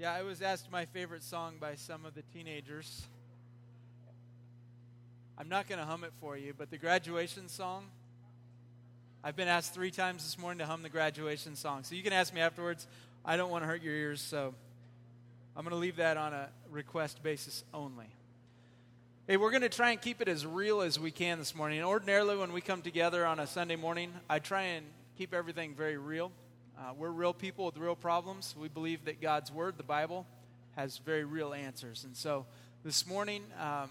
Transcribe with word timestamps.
Yeah, 0.00 0.14
I 0.14 0.22
was 0.22 0.40
asked 0.40 0.72
my 0.72 0.86
favorite 0.86 1.22
song 1.22 1.56
by 1.60 1.74
some 1.74 2.06
of 2.06 2.14
the 2.14 2.22
teenagers. 2.32 3.06
I'm 5.36 5.50
not 5.50 5.68
going 5.68 5.78
to 5.78 5.84
hum 5.84 6.04
it 6.04 6.12
for 6.22 6.38
you, 6.38 6.54
but 6.56 6.70
the 6.70 6.78
graduation 6.78 7.50
song, 7.50 7.84
I've 9.22 9.36
been 9.36 9.46
asked 9.46 9.74
three 9.74 9.90
times 9.90 10.22
this 10.24 10.38
morning 10.38 10.60
to 10.60 10.64
hum 10.64 10.82
the 10.82 10.88
graduation 10.88 11.54
song. 11.54 11.84
So 11.84 11.96
you 11.96 12.02
can 12.02 12.14
ask 12.14 12.32
me 12.32 12.40
afterwards. 12.40 12.86
I 13.26 13.36
don't 13.36 13.50
want 13.50 13.62
to 13.62 13.66
hurt 13.66 13.82
your 13.82 13.92
ears, 13.92 14.22
so 14.22 14.54
I'm 15.54 15.64
going 15.64 15.74
to 15.74 15.78
leave 15.78 15.96
that 15.96 16.16
on 16.16 16.32
a 16.32 16.48
request 16.70 17.22
basis 17.22 17.62
only. 17.74 18.06
Hey, 19.26 19.36
we're 19.36 19.50
going 19.50 19.60
to 19.60 19.68
try 19.68 19.90
and 19.90 20.00
keep 20.00 20.22
it 20.22 20.28
as 20.28 20.46
real 20.46 20.80
as 20.80 20.98
we 20.98 21.10
can 21.10 21.38
this 21.38 21.54
morning. 21.54 21.84
Ordinarily, 21.84 22.38
when 22.38 22.54
we 22.54 22.62
come 22.62 22.80
together 22.80 23.26
on 23.26 23.38
a 23.38 23.46
Sunday 23.46 23.76
morning, 23.76 24.14
I 24.30 24.38
try 24.38 24.62
and 24.62 24.86
keep 25.18 25.34
everything 25.34 25.74
very 25.74 25.98
real. 25.98 26.32
Uh, 26.80 26.94
we're 26.96 27.10
real 27.10 27.34
people 27.34 27.66
with 27.66 27.76
real 27.76 27.94
problems. 27.94 28.54
We 28.58 28.68
believe 28.68 29.04
that 29.04 29.20
God's 29.20 29.52
Word, 29.52 29.76
the 29.76 29.82
Bible, 29.82 30.26
has 30.76 30.96
very 30.96 31.24
real 31.24 31.52
answers. 31.52 32.04
And 32.04 32.16
so 32.16 32.46
this 32.82 33.06
morning, 33.06 33.42
um, 33.60 33.90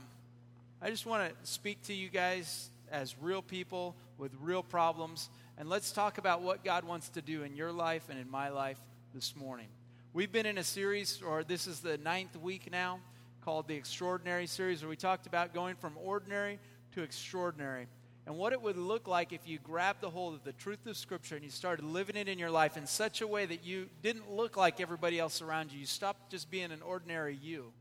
I 0.81 0.89
just 0.89 1.05
want 1.05 1.29
to 1.29 1.47
speak 1.47 1.83
to 1.83 1.93
you 1.93 2.09
guys 2.09 2.71
as 2.91 3.15
real 3.21 3.43
people 3.43 3.95
with 4.17 4.31
real 4.41 4.63
problems. 4.63 5.29
And 5.59 5.69
let's 5.69 5.91
talk 5.91 6.17
about 6.17 6.41
what 6.41 6.63
God 6.63 6.83
wants 6.83 7.09
to 7.09 7.21
do 7.21 7.43
in 7.43 7.55
your 7.55 7.71
life 7.71 8.07
and 8.09 8.19
in 8.19 8.27
my 8.27 8.49
life 8.49 8.79
this 9.13 9.35
morning. 9.35 9.67
We've 10.11 10.31
been 10.31 10.47
in 10.47 10.57
a 10.57 10.63
series, 10.63 11.21
or 11.21 11.43
this 11.43 11.67
is 11.67 11.81
the 11.81 11.99
ninth 11.99 12.35
week 12.37 12.71
now, 12.71 13.01
called 13.45 13.67
the 13.67 13.75
Extraordinary 13.75 14.47
Series, 14.47 14.81
where 14.81 14.89
we 14.89 14.95
talked 14.95 15.27
about 15.27 15.53
going 15.53 15.75
from 15.75 15.93
ordinary 16.03 16.57
to 16.95 17.03
extraordinary 17.03 17.85
and 18.29 18.37
what 18.37 18.53
it 18.53 18.61
would 18.61 18.77
look 18.77 19.07
like 19.07 19.33
if 19.33 19.47
you 19.47 19.57
grabbed 19.57 20.01
the 20.01 20.09
hold 20.11 20.35
of 20.35 20.43
the 20.43 20.51
truth 20.51 20.85
of 20.85 20.95
Scripture 20.95 21.33
and 21.33 21.43
you 21.43 21.49
started 21.49 21.83
living 21.83 22.15
it 22.15 22.29
in 22.29 22.37
your 22.37 22.51
life 22.51 22.77
in 22.77 22.85
such 22.85 23.21
a 23.21 23.27
way 23.27 23.43
that 23.47 23.65
you 23.65 23.89
didn't 24.03 24.31
look 24.31 24.55
like 24.55 24.79
everybody 24.79 25.17
else 25.17 25.41
around 25.41 25.71
you. 25.71 25.79
You 25.79 25.87
stopped 25.87 26.29
just 26.29 26.51
being 26.51 26.71
an 26.71 26.83
ordinary 26.83 27.35
you. 27.41 27.73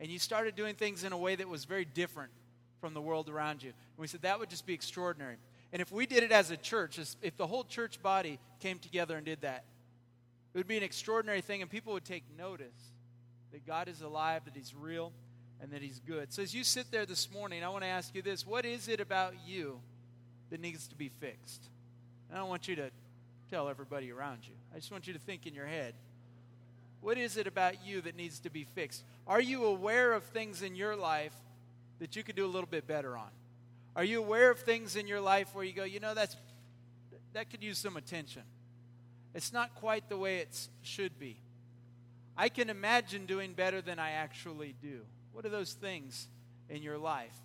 And 0.00 0.10
you 0.10 0.18
started 0.18 0.56
doing 0.56 0.74
things 0.74 1.04
in 1.04 1.12
a 1.12 1.16
way 1.16 1.36
that 1.36 1.48
was 1.48 1.66
very 1.66 1.84
different 1.84 2.32
from 2.80 2.94
the 2.94 3.00
world 3.00 3.28
around 3.28 3.62
you. 3.62 3.68
And 3.68 3.98
we 3.98 4.08
said 4.08 4.22
that 4.22 4.40
would 4.40 4.50
just 4.50 4.66
be 4.66 4.74
extraordinary. 4.74 5.36
And 5.72 5.80
if 5.80 5.92
we 5.92 6.04
did 6.04 6.24
it 6.24 6.32
as 6.32 6.50
a 6.50 6.56
church, 6.56 6.98
if 7.22 7.36
the 7.36 7.46
whole 7.46 7.62
church 7.62 8.02
body 8.02 8.40
came 8.58 8.80
together 8.80 9.16
and 9.16 9.24
did 9.24 9.42
that, 9.42 9.62
it 10.52 10.58
would 10.58 10.66
be 10.66 10.78
an 10.78 10.82
extraordinary 10.82 11.42
thing, 11.42 11.62
and 11.62 11.70
people 11.70 11.92
would 11.92 12.04
take 12.04 12.24
notice 12.36 12.66
that 13.52 13.64
God 13.64 13.86
is 13.86 14.00
alive, 14.00 14.46
that 14.46 14.56
He's 14.56 14.74
real, 14.74 15.12
and 15.60 15.70
that 15.72 15.82
He's 15.82 16.00
good. 16.00 16.32
So 16.32 16.42
as 16.42 16.54
you 16.54 16.64
sit 16.64 16.90
there 16.90 17.06
this 17.06 17.30
morning, 17.32 17.64
I 17.64 17.68
want 17.68 17.82
to 17.82 17.88
ask 17.88 18.14
you 18.14 18.22
this 18.22 18.46
what 18.46 18.64
is 18.64 18.88
it 18.88 19.00
about 19.00 19.34
you 19.46 19.80
that 20.50 20.60
needs 20.60 20.86
to 20.88 20.94
be 20.94 21.08
fixed? 21.08 21.64
I 22.32 22.36
don't 22.36 22.48
want 22.48 22.68
you 22.68 22.76
to 22.76 22.90
tell 23.50 23.68
everybody 23.68 24.10
around 24.10 24.40
you. 24.42 24.54
I 24.74 24.78
just 24.78 24.90
want 24.90 25.06
you 25.06 25.12
to 25.12 25.18
think 25.18 25.46
in 25.46 25.54
your 25.54 25.66
head. 25.66 25.94
What 27.00 27.18
is 27.18 27.36
it 27.36 27.46
about 27.46 27.86
you 27.86 28.00
that 28.02 28.16
needs 28.16 28.40
to 28.40 28.50
be 28.50 28.64
fixed? 28.64 29.04
Are 29.26 29.40
you 29.40 29.64
aware 29.66 30.12
of 30.12 30.24
things 30.24 30.62
in 30.62 30.74
your 30.74 30.96
life 30.96 31.34
that 32.00 32.16
you 32.16 32.22
could 32.22 32.36
do 32.36 32.44
a 32.44 32.48
little 32.48 32.68
bit 32.68 32.86
better 32.86 33.16
on? 33.16 33.30
Are 33.94 34.04
you 34.04 34.18
aware 34.18 34.50
of 34.50 34.58
things 34.60 34.96
in 34.96 35.06
your 35.06 35.20
life 35.20 35.54
where 35.54 35.64
you 35.64 35.72
go, 35.72 35.84
you 35.84 36.00
know, 36.00 36.14
that's 36.14 36.36
that 37.32 37.50
could 37.50 37.62
use 37.62 37.78
some 37.78 37.96
attention? 37.96 38.42
It's 39.34 39.52
not 39.52 39.74
quite 39.74 40.08
the 40.08 40.16
way 40.16 40.38
it 40.38 40.68
should 40.82 41.18
be. 41.18 41.36
I 42.36 42.48
can 42.48 42.70
imagine 42.70 43.26
doing 43.26 43.52
better 43.52 43.80
than 43.80 43.98
I 43.98 44.12
actually 44.12 44.74
do. 44.82 45.00
What 45.36 45.44
are 45.44 45.50
those 45.50 45.74
things 45.74 46.28
in 46.70 46.82
your 46.82 46.96
life? 46.96 47.36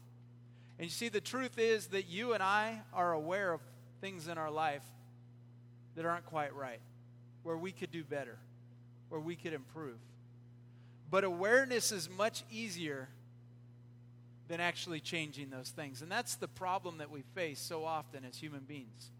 And 0.80 0.86
you 0.86 0.90
see, 0.90 1.10
the 1.10 1.20
truth 1.20 1.60
is 1.60 1.88
that 1.88 2.08
you 2.08 2.32
and 2.32 2.42
I 2.42 2.80
are 2.94 3.12
aware 3.12 3.52
of 3.52 3.60
things 4.00 4.30
in 4.30 4.38
our 4.38 4.50
life 4.50 4.86
that 5.98 6.06
aren't 6.06 6.26
quite 6.26 6.56
right, 6.56 6.80
where 7.44 7.58
we 7.58 7.74
could 7.74 7.92
do 7.92 8.06
better, 8.06 8.38
where 9.10 9.20
we 9.20 9.36
could 9.36 9.52
improve. 9.52 9.98
But 11.10 11.26
awareness 11.26 11.92
is 11.92 12.10
much 12.10 12.46
easier 12.50 13.10
than 14.48 14.62
actually 14.62 15.02
changing 15.02 15.50
those 15.50 15.68
things. 15.68 16.02
And 16.02 16.10
that's 16.10 16.36
the 16.36 16.48
problem 16.48 17.00
that 17.00 17.12
we 17.12 17.24
face 17.36 17.60
so 17.60 17.84
often 17.84 18.24
as 18.24 18.38
human 18.38 18.62
beings. 18.62 19.12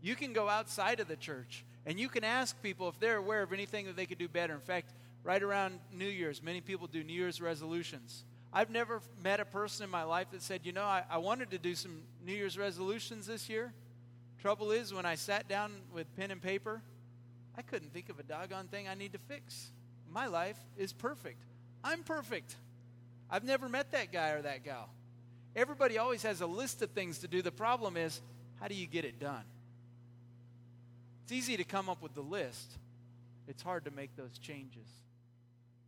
You 0.00 0.16
can 0.16 0.32
go 0.32 0.48
outside 0.48 1.00
of 1.00 1.08
the 1.08 1.16
church 1.16 1.66
and 1.84 2.00
you 2.00 2.08
can 2.08 2.24
ask 2.24 2.60
people 2.62 2.88
if 2.88 2.98
they're 2.98 3.18
aware 3.18 3.42
of 3.42 3.52
anything 3.52 3.84
that 3.84 3.96
they 3.96 4.06
could 4.06 4.16
do 4.16 4.26
better. 4.28 4.54
In 4.54 4.60
fact, 4.60 4.90
right 5.22 5.42
around 5.42 5.80
New 5.92 6.06
Year's, 6.06 6.42
many 6.42 6.60
people 6.60 6.86
do 6.86 7.04
New 7.04 7.12
Year's 7.12 7.40
resolutions. 7.40 8.24
I've 8.52 8.70
never 8.70 9.00
met 9.22 9.38
a 9.38 9.44
person 9.44 9.84
in 9.84 9.90
my 9.90 10.02
life 10.02 10.28
that 10.32 10.42
said, 10.42 10.62
you 10.64 10.72
know, 10.72 10.82
I, 10.82 11.04
I 11.08 11.18
wanted 11.18 11.50
to 11.52 11.58
do 11.58 11.74
some 11.74 12.02
New 12.24 12.32
Year's 12.32 12.58
resolutions 12.58 13.26
this 13.26 13.48
year. 13.48 13.72
Trouble 14.40 14.72
is, 14.72 14.92
when 14.92 15.06
I 15.06 15.14
sat 15.14 15.48
down 15.48 15.72
with 15.92 16.14
pen 16.16 16.30
and 16.30 16.42
paper, 16.42 16.82
I 17.56 17.62
couldn't 17.62 17.92
think 17.92 18.08
of 18.08 18.18
a 18.18 18.22
doggone 18.22 18.68
thing 18.68 18.88
I 18.88 18.94
need 18.94 19.12
to 19.12 19.18
fix. 19.18 19.70
My 20.10 20.26
life 20.26 20.58
is 20.76 20.92
perfect. 20.92 21.44
I'm 21.84 22.02
perfect. 22.02 22.56
I've 23.30 23.44
never 23.44 23.68
met 23.68 23.92
that 23.92 24.12
guy 24.12 24.30
or 24.30 24.42
that 24.42 24.64
gal. 24.64 24.88
Everybody 25.54 25.98
always 25.98 26.22
has 26.22 26.40
a 26.40 26.46
list 26.46 26.82
of 26.82 26.90
things 26.90 27.18
to 27.18 27.28
do. 27.28 27.42
The 27.42 27.52
problem 27.52 27.96
is, 27.96 28.20
how 28.60 28.68
do 28.68 28.74
you 28.74 28.86
get 28.86 29.04
it 29.04 29.20
done? 29.20 29.44
It's 31.22 31.32
easy 31.32 31.56
to 31.56 31.64
come 31.64 31.88
up 31.88 32.02
with 32.02 32.14
the 32.14 32.22
list, 32.22 32.72
it's 33.46 33.62
hard 33.62 33.84
to 33.84 33.90
make 33.90 34.16
those 34.16 34.38
changes. 34.38 34.88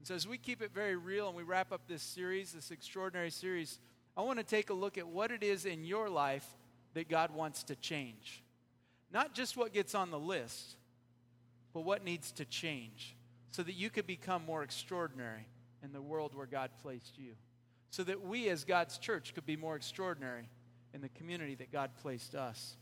And 0.03 0.07
so, 0.09 0.17
as 0.17 0.27
we 0.27 0.37
keep 0.37 0.63
it 0.63 0.75
very 0.75 0.97
real 0.97 1.29
and 1.29 1.37
we 1.37 1.45
wrap 1.45 1.71
up 1.71 1.83
this 1.87 2.03
series, 2.03 2.51
this 2.51 2.73
extraordinary 2.73 3.31
series, 3.31 3.79
I 4.17 4.23
want 4.23 4.41
to 4.41 4.45
take 4.45 4.71
a 4.71 4.75
look 4.75 4.99
at 4.99 5.07
what 5.07 5.31
it 5.31 5.45
is 5.45 5.65
in 5.65 5.85
your 5.85 6.11
life 6.11 6.45
that 6.95 7.09
God 7.09 7.33
wants 7.33 7.63
to 7.63 7.77
change. 7.77 8.43
Not 9.12 9.33
just 9.33 9.57
what 9.57 9.73
gets 9.73 9.95
on 9.95 10.11
the 10.11 10.19
list, 10.19 10.75
but 11.73 11.83
what 11.83 12.05
needs 12.05 12.33
to 12.33 12.45
change 12.45 13.15
so 13.53 13.62
that 13.62 13.75
you 13.75 13.91
could 13.91 14.09
become 14.09 14.45
more 14.45 14.65
extraordinary 14.65 15.47
in 15.85 15.93
the 15.93 16.03
world 16.03 16.35
where 16.35 16.47
God 16.47 16.71
placed 16.83 17.17
you. 17.17 17.35
So 17.91 18.03
that 18.03 18.27
we, 18.27 18.49
as 18.49 18.65
God's 18.65 18.99
church, 18.99 19.35
could 19.35 19.47
be 19.47 19.57
more 19.57 19.77
extraordinary 19.77 20.49
in 20.93 21.01
the 21.01 21.11
community 21.11 21.55
that 21.55 21.71
God 21.71 21.91
placed 22.03 22.35
us. 22.35 22.75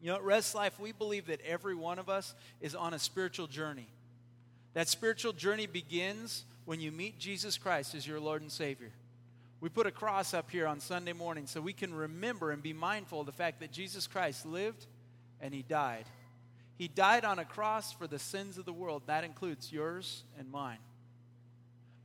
You 0.00 0.08
know, 0.08 0.16
at 0.16 0.24
Rest 0.24 0.56
Life, 0.56 0.80
we 0.80 0.90
believe 0.90 1.28
that 1.28 1.40
every 1.42 1.76
one 1.76 2.00
of 2.00 2.08
us 2.08 2.34
is 2.60 2.74
on 2.74 2.94
a 2.94 2.98
spiritual 2.98 3.46
journey. 3.46 3.86
That 4.74 4.88
spiritual 4.88 5.32
journey 5.32 5.66
begins 5.66 6.44
when 6.64 6.80
you 6.80 6.92
meet 6.92 7.18
Jesus 7.18 7.58
Christ 7.58 7.94
as 7.94 8.06
your 8.06 8.20
Lord 8.20 8.42
and 8.42 8.50
Savior. 8.50 8.90
We 9.60 9.68
put 9.68 9.86
a 9.86 9.92
cross 9.92 10.34
up 10.34 10.50
here 10.50 10.66
on 10.66 10.80
Sunday 10.80 11.12
morning 11.12 11.46
so 11.46 11.60
we 11.60 11.72
can 11.72 11.94
remember 11.94 12.50
and 12.50 12.62
be 12.62 12.72
mindful 12.72 13.20
of 13.20 13.26
the 13.26 13.32
fact 13.32 13.60
that 13.60 13.70
Jesus 13.70 14.06
Christ 14.06 14.44
lived 14.44 14.86
and 15.40 15.54
He 15.54 15.62
died. 15.62 16.04
He 16.76 16.88
died 16.88 17.24
on 17.24 17.38
a 17.38 17.44
cross 17.44 17.92
for 17.92 18.06
the 18.06 18.18
sins 18.18 18.58
of 18.58 18.64
the 18.64 18.72
world. 18.72 19.02
That 19.06 19.24
includes 19.24 19.70
yours 19.70 20.24
and 20.38 20.50
mine. 20.50 20.78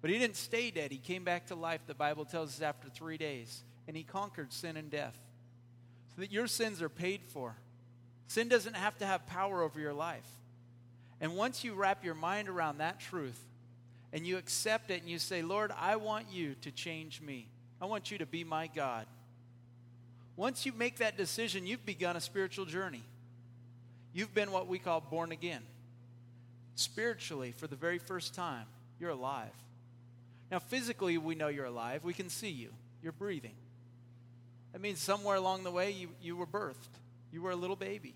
But 0.02 0.12
He 0.12 0.20
didn't 0.20 0.36
stay 0.36 0.70
dead. 0.70 0.92
He 0.92 1.00
came 1.00 1.24
back 1.24 1.48
to 1.48 1.56
life, 1.56 1.82
the 1.88 1.96
Bible 1.96 2.26
tells 2.26 2.50
us, 2.50 2.62
after 2.62 2.90
three 2.90 3.18
days. 3.18 3.64
And 3.88 3.98
He 3.98 4.04
conquered 4.04 4.54
sin 4.54 4.78
and 4.78 4.92
death 4.92 5.18
so 6.16 6.22
that 6.22 6.32
your 6.32 6.48
sins 6.48 6.82
are 6.82 6.90
paid 6.90 7.22
for. 7.28 7.56
Sin 8.28 8.50
doesn't 8.50 8.76
have 8.76 8.98
to 8.98 9.06
have 9.06 9.26
power 9.26 9.64
over 9.64 9.80
your 9.80 9.94
life. 9.94 10.28
And 11.20 11.36
once 11.36 11.64
you 11.64 11.74
wrap 11.74 12.04
your 12.04 12.14
mind 12.14 12.48
around 12.50 12.78
that 12.78 13.00
truth 13.00 13.40
and 14.14 14.26
you 14.26 14.38
accept 14.38 14.92
it 14.92 15.02
and 15.02 15.10
you 15.10 15.20
say, 15.20 15.42
Lord, 15.42 15.72
I 15.78 15.96
want 15.96 16.28
you 16.32 16.56
to 16.62 16.72
change 16.72 17.22
me, 17.22 17.48
I 17.82 17.86
want 17.86 18.12
you 18.12 18.18
to 18.20 18.26
be 18.26 18.44
my 18.44 18.68
God. 18.68 19.06
Once 20.36 20.66
you 20.66 20.72
make 20.72 20.98
that 20.98 21.18
decision, 21.18 21.66
you've 21.66 21.86
begun 21.86 22.16
a 22.16 22.22
spiritual 22.22 22.66
journey. 22.66 23.04
You've 24.14 24.34
been 24.34 24.52
what 24.52 24.68
we 24.68 24.78
call 24.78 25.02
born 25.02 25.32
again. 25.32 25.62
Spiritually, 26.76 27.54
for 27.58 27.66
the 27.66 27.76
very 27.76 27.98
first 27.98 28.36
time, 28.36 28.66
you're 29.00 29.10
alive. 29.10 29.50
Now, 30.52 30.60
physically, 30.60 31.18
we 31.18 31.34
know 31.34 31.48
you're 31.48 31.66
alive. 31.66 32.04
We 32.04 32.14
can 32.14 32.30
see 32.30 32.50
you. 32.50 32.70
You're 33.02 33.12
breathing. 33.12 33.56
That 34.74 34.82
means 34.82 35.00
somewhere 35.00 35.36
along 35.36 35.64
the 35.64 35.72
way, 35.72 35.92
you, 35.92 36.10
you 36.22 36.36
were 36.36 36.46
birthed. 36.46 36.76
You 37.32 37.42
were 37.42 37.52
a 37.52 37.56
little 37.56 37.76
baby 37.76 38.14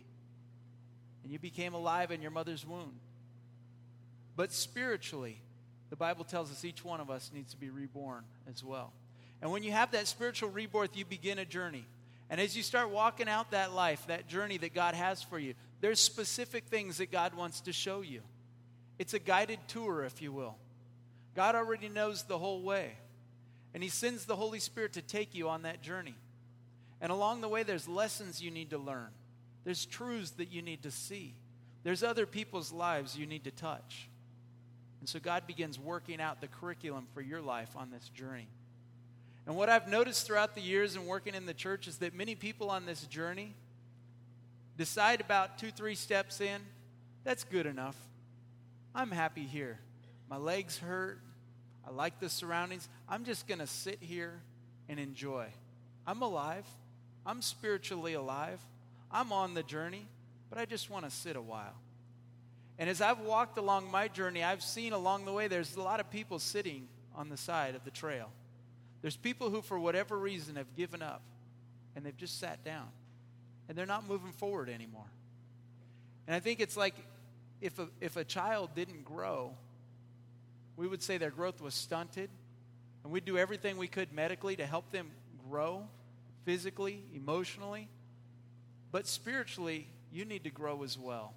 and 1.24 1.32
you 1.32 1.40
became 1.40 1.74
alive 1.74 2.12
in 2.12 2.22
your 2.22 2.32
mother's 2.32 2.66
womb. 2.66 2.94
But 4.36 4.51
spiritually, 4.51 5.42
the 5.90 5.95
Bible 5.95 6.24
tells 6.24 6.51
us 6.51 6.66
each 6.66 6.84
one 6.84 7.01
of 7.01 7.10
us 7.10 7.31
needs 7.34 7.51
to 7.51 7.57
be 7.57 7.69
reborn 7.69 8.24
as 8.50 8.63
well. 8.63 8.94
And 9.42 9.51
when 9.51 9.63
you 9.63 9.72
have 9.72 9.92
that 9.92 10.07
spiritual 10.07 10.50
rebirth, 10.50 10.95
you 10.95 11.06
begin 11.06 11.40
a 11.40 11.45
journey. 11.45 11.86
And 12.30 12.40
as 12.40 12.56
you 12.56 12.63
start 12.63 12.92
walking 12.92 13.28
out 13.28 13.51
that 13.51 13.74
life, 13.74 14.07
that 14.07 14.28
journey 14.28 14.57
that 14.60 14.74
God 14.74 14.95
has 14.95 15.22
for 15.22 15.38
you, 15.38 15.54
there's 15.81 16.00
specific 16.00 16.66
things 16.66 16.98
that 16.98 17.12
God 17.12 17.34
wants 17.34 17.62
to 17.62 17.74
show 17.74 18.01
you. 18.01 18.22
It's 19.00 19.13
a 19.13 19.19
guided 19.19 19.60
tour, 19.68 20.06
if 20.06 20.22
you 20.22 20.31
will. 20.31 20.56
God 21.36 21.56
already 21.56 21.90
knows 21.90 22.24
the 22.24 22.38
whole 22.38 22.62
way. 22.62 22.94
And 23.74 23.81
He 23.81 23.90
sends 23.90 24.25
the 24.25 24.36
Holy 24.36 24.60
Spirit 24.60 24.94
to 24.94 25.01
take 25.01 25.34
you 25.34 25.50
on 25.50 25.63
that 25.63 25.81
journey. 25.81 26.16
And 27.01 27.12
along 27.12 27.42
the 27.42 27.50
way, 27.50 27.63
there's 27.63 27.88
lessons 27.88 28.42
you 28.42 28.51
need 28.51 28.69
to 28.69 28.78
learn. 28.78 29.10
There's 29.63 29.86
truths 29.86 30.31
that 30.31 30.52
you 30.52 30.62
need 30.62 30.84
to 30.84 30.92
see. 30.92 31.36
There's 31.84 32.04
other 32.04 32.25
people's 32.25 32.72
lives 32.72 33.18
you 33.18 33.25
need 33.25 33.44
to 33.46 33.52
touch. 33.52 34.08
And 35.00 35.10
so 35.10 35.19
God 35.19 35.48
begins 35.48 35.80
working 35.80 36.22
out 36.22 36.42
the 36.42 36.48
curriculum 36.48 37.08
for 37.13 37.22
your 37.22 37.42
life 37.42 37.69
on 37.75 37.90
this 37.90 38.08
journey. 38.10 38.48
And 39.48 39.56
what 39.56 39.69
I've 39.69 39.88
noticed 39.88 40.28
throughout 40.28 40.54
the 40.54 40.62
years 40.62 40.96
and 40.96 41.08
working 41.08 41.34
in 41.34 41.48
the 41.48 41.54
church 41.54 41.88
is 41.88 41.98
that 41.98 42.13
many 42.13 42.36
people 42.36 42.69
on 42.69 42.86
this 42.86 43.02
journey 43.06 43.56
decide 44.78 45.22
about 45.22 45.58
two, 45.58 45.72
three 45.72 45.96
steps 45.96 46.40
in, 46.40 46.62
that's 47.24 47.44
good 47.44 47.66
enough. 47.66 47.96
I'm 48.94 49.12
happy 49.12 49.44
here. 49.44 49.80
My 50.30 50.38
legs 50.38 50.78
hurt. 50.78 51.19
I 51.86 51.92
like 51.92 52.19
the 52.19 52.30
surroundings. 52.30 52.88
I'm 53.10 53.25
just 53.25 53.48
going 53.48 53.60
to 53.60 53.68
sit 53.68 53.98
here 54.02 54.40
and 54.88 55.00
enjoy. 55.00 55.48
I'm 56.06 56.22
alive. 56.22 56.66
I'm 57.25 57.42
spiritually 57.42 58.14
alive. 58.14 58.60
I'm 59.12 59.31
on 59.34 59.54
the 59.54 59.63
journey, 59.63 60.08
but 60.50 60.58
I 60.58 60.66
just 60.66 60.90
want 60.90 61.06
to 61.06 61.12
sit 61.12 61.36
a 61.36 61.42
while. 61.42 61.75
And 62.78 62.90
as 62.90 63.02
I've 63.02 63.19
walked 63.19 63.58
along 63.58 63.92
my 63.92 64.08
journey, 64.08 64.44
I've 64.44 64.63
seen 64.63 64.94
along 64.94 65.25
the 65.25 65.34
way 65.34 65.48
there's 65.48 65.75
a 65.75 65.81
lot 65.81 66.00
of 66.00 66.10
people 66.10 66.40
sitting 66.40 66.88
on 67.16 67.30
the 67.30 67.38
side 67.38 67.75
of 67.75 67.84
the 67.84 67.92
trail. 67.92 68.31
There's 69.02 69.18
people 69.18 69.50
who, 69.50 69.62
for 69.62 69.80
whatever 69.80 70.18
reason, 70.18 70.56
have 70.56 70.75
given 70.75 71.02
up 71.02 71.22
and 71.96 72.06
they've 72.06 72.18
just 72.18 72.40
sat 72.40 72.63
down 72.63 72.88
and 73.68 73.78
they're 73.78 73.86
not 73.86 74.08
moving 74.08 74.31
forward 74.31 74.69
anymore. 74.69 75.10
And 76.28 76.36
I 76.36 76.40
think 76.40 76.60
it's 76.60 76.78
like 76.78 76.96
if 77.62 77.78
a, 77.80 77.88
if 78.00 78.18
a 78.18 78.24
child 78.24 78.72
didn't 78.75 79.06
grow, 79.06 79.54
we 80.75 80.88
would 80.88 81.04
say 81.04 81.18
their 81.18 81.31
growth 81.31 81.62
was 81.62 81.74
stunted, 81.74 82.30
and 83.04 83.12
we'd 83.12 83.25
do 83.25 83.38
everything 83.38 83.78
we 83.78 83.88
could 83.88 84.12
medically 84.14 84.56
to 84.56 84.66
help 84.66 84.92
them 84.92 85.12
grow 85.50 85.88
physically, 86.44 87.04
emotionally. 87.14 87.88
But 88.92 89.08
spiritually, 89.08 89.88
you 90.12 90.26
need 90.26 90.44
to 90.44 90.50
grow 90.50 90.84
as 90.84 90.98
well. 90.98 91.34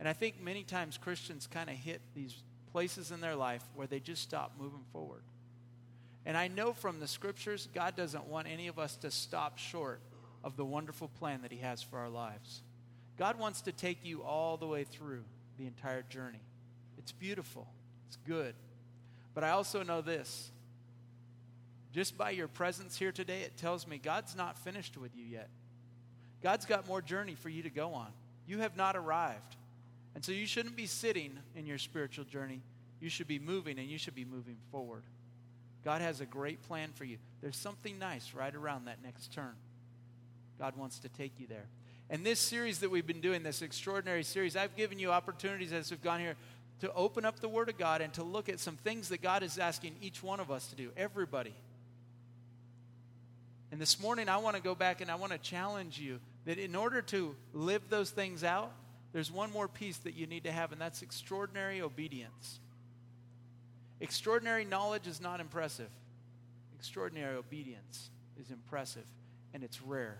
And 0.00 0.08
I 0.08 0.12
think 0.12 0.42
many 0.42 0.64
times 0.64 0.98
Christians 0.98 1.46
kind 1.46 1.70
of 1.70 1.76
hit 1.76 2.00
these 2.14 2.34
places 2.72 3.10
in 3.10 3.20
their 3.20 3.36
life 3.36 3.62
where 3.74 3.86
they 3.86 4.00
just 4.00 4.22
stop 4.22 4.52
moving 4.58 4.84
forward. 4.92 5.22
And 6.24 6.36
I 6.36 6.48
know 6.48 6.72
from 6.72 7.00
the 7.00 7.06
scriptures, 7.06 7.68
God 7.74 7.96
doesn't 7.96 8.26
want 8.26 8.48
any 8.48 8.68
of 8.68 8.78
us 8.78 8.96
to 8.96 9.10
stop 9.10 9.58
short 9.58 10.00
of 10.42 10.56
the 10.56 10.64
wonderful 10.64 11.08
plan 11.08 11.42
that 11.42 11.52
He 11.52 11.58
has 11.58 11.82
for 11.82 11.98
our 11.98 12.08
lives. 12.08 12.62
God 13.18 13.38
wants 13.38 13.60
to 13.62 13.72
take 13.72 14.04
you 14.04 14.22
all 14.22 14.56
the 14.56 14.66
way 14.66 14.84
through 14.84 15.24
the 15.58 15.66
entire 15.66 16.02
journey. 16.02 16.40
It's 16.98 17.12
beautiful, 17.12 17.68
it's 18.08 18.16
good. 18.26 18.54
But 19.34 19.44
I 19.44 19.50
also 19.50 19.82
know 19.82 20.00
this 20.00 20.50
just 21.92 22.16
by 22.16 22.30
your 22.30 22.48
presence 22.48 22.96
here 22.96 23.12
today, 23.12 23.42
it 23.42 23.56
tells 23.58 23.86
me 23.86 23.98
God's 23.98 24.34
not 24.34 24.58
finished 24.58 24.96
with 24.96 25.14
you 25.14 25.24
yet. 25.24 25.50
God's 26.42 26.66
got 26.66 26.88
more 26.88 27.00
journey 27.00 27.34
for 27.34 27.48
you 27.48 27.62
to 27.62 27.70
go 27.70 27.94
on. 27.94 28.08
You 28.46 28.58
have 28.58 28.76
not 28.76 28.96
arrived. 28.96 29.56
And 30.14 30.24
so 30.24 30.32
you 30.32 30.46
shouldn't 30.46 30.76
be 30.76 30.86
sitting 30.86 31.38
in 31.56 31.66
your 31.66 31.78
spiritual 31.78 32.24
journey. 32.24 32.60
You 33.00 33.08
should 33.08 33.28
be 33.28 33.38
moving 33.38 33.78
and 33.78 33.88
you 33.88 33.98
should 33.98 34.14
be 34.14 34.24
moving 34.24 34.56
forward. 34.70 35.02
God 35.84 36.00
has 36.00 36.20
a 36.20 36.26
great 36.26 36.62
plan 36.62 36.90
for 36.94 37.04
you. 37.04 37.18
There's 37.40 37.56
something 37.56 37.98
nice 37.98 38.34
right 38.34 38.54
around 38.54 38.86
that 38.86 39.02
next 39.02 39.32
turn. 39.32 39.54
God 40.58 40.76
wants 40.76 40.98
to 41.00 41.08
take 41.08 41.32
you 41.38 41.46
there. 41.46 41.66
And 42.10 42.26
this 42.26 42.38
series 42.38 42.80
that 42.80 42.90
we've 42.90 43.06
been 43.06 43.20
doing, 43.20 43.42
this 43.42 43.62
extraordinary 43.62 44.22
series, 44.22 44.54
I've 44.54 44.76
given 44.76 44.98
you 44.98 45.10
opportunities 45.10 45.72
as 45.72 45.90
we've 45.90 46.02
gone 46.02 46.20
here 46.20 46.36
to 46.80 46.92
open 46.92 47.24
up 47.24 47.40
the 47.40 47.48
Word 47.48 47.68
of 47.68 47.78
God 47.78 48.00
and 48.00 48.12
to 48.14 48.22
look 48.22 48.48
at 48.48 48.60
some 48.60 48.76
things 48.76 49.08
that 49.08 49.22
God 49.22 49.42
is 49.42 49.58
asking 49.58 49.96
each 50.02 50.22
one 50.22 50.40
of 50.40 50.50
us 50.50 50.66
to 50.68 50.76
do, 50.76 50.90
everybody. 50.96 51.54
And 53.70 53.80
this 53.80 53.98
morning, 54.00 54.28
I 54.28 54.36
want 54.36 54.56
to 54.56 54.62
go 54.62 54.74
back 54.74 55.00
and 55.00 55.10
I 55.10 55.14
want 55.14 55.32
to 55.32 55.38
challenge 55.38 55.98
you 55.98 56.20
that 56.44 56.58
in 56.58 56.74
order 56.74 57.02
to 57.02 57.34
live 57.52 57.82
those 57.88 58.10
things 58.10 58.42
out, 58.44 58.72
there's 59.12 59.30
one 59.30 59.52
more 59.52 59.68
piece 59.68 59.98
that 59.98 60.14
you 60.14 60.26
need 60.26 60.44
to 60.44 60.52
have, 60.52 60.72
and 60.72 60.80
that's 60.80 61.02
extraordinary 61.02 61.80
obedience. 61.82 62.60
Extraordinary 64.00 64.64
knowledge 64.64 65.06
is 65.06 65.20
not 65.20 65.40
impressive, 65.40 65.90
extraordinary 66.74 67.36
obedience 67.36 68.10
is 68.40 68.50
impressive, 68.50 69.04
and 69.54 69.62
it's 69.62 69.80
rare. 69.80 70.18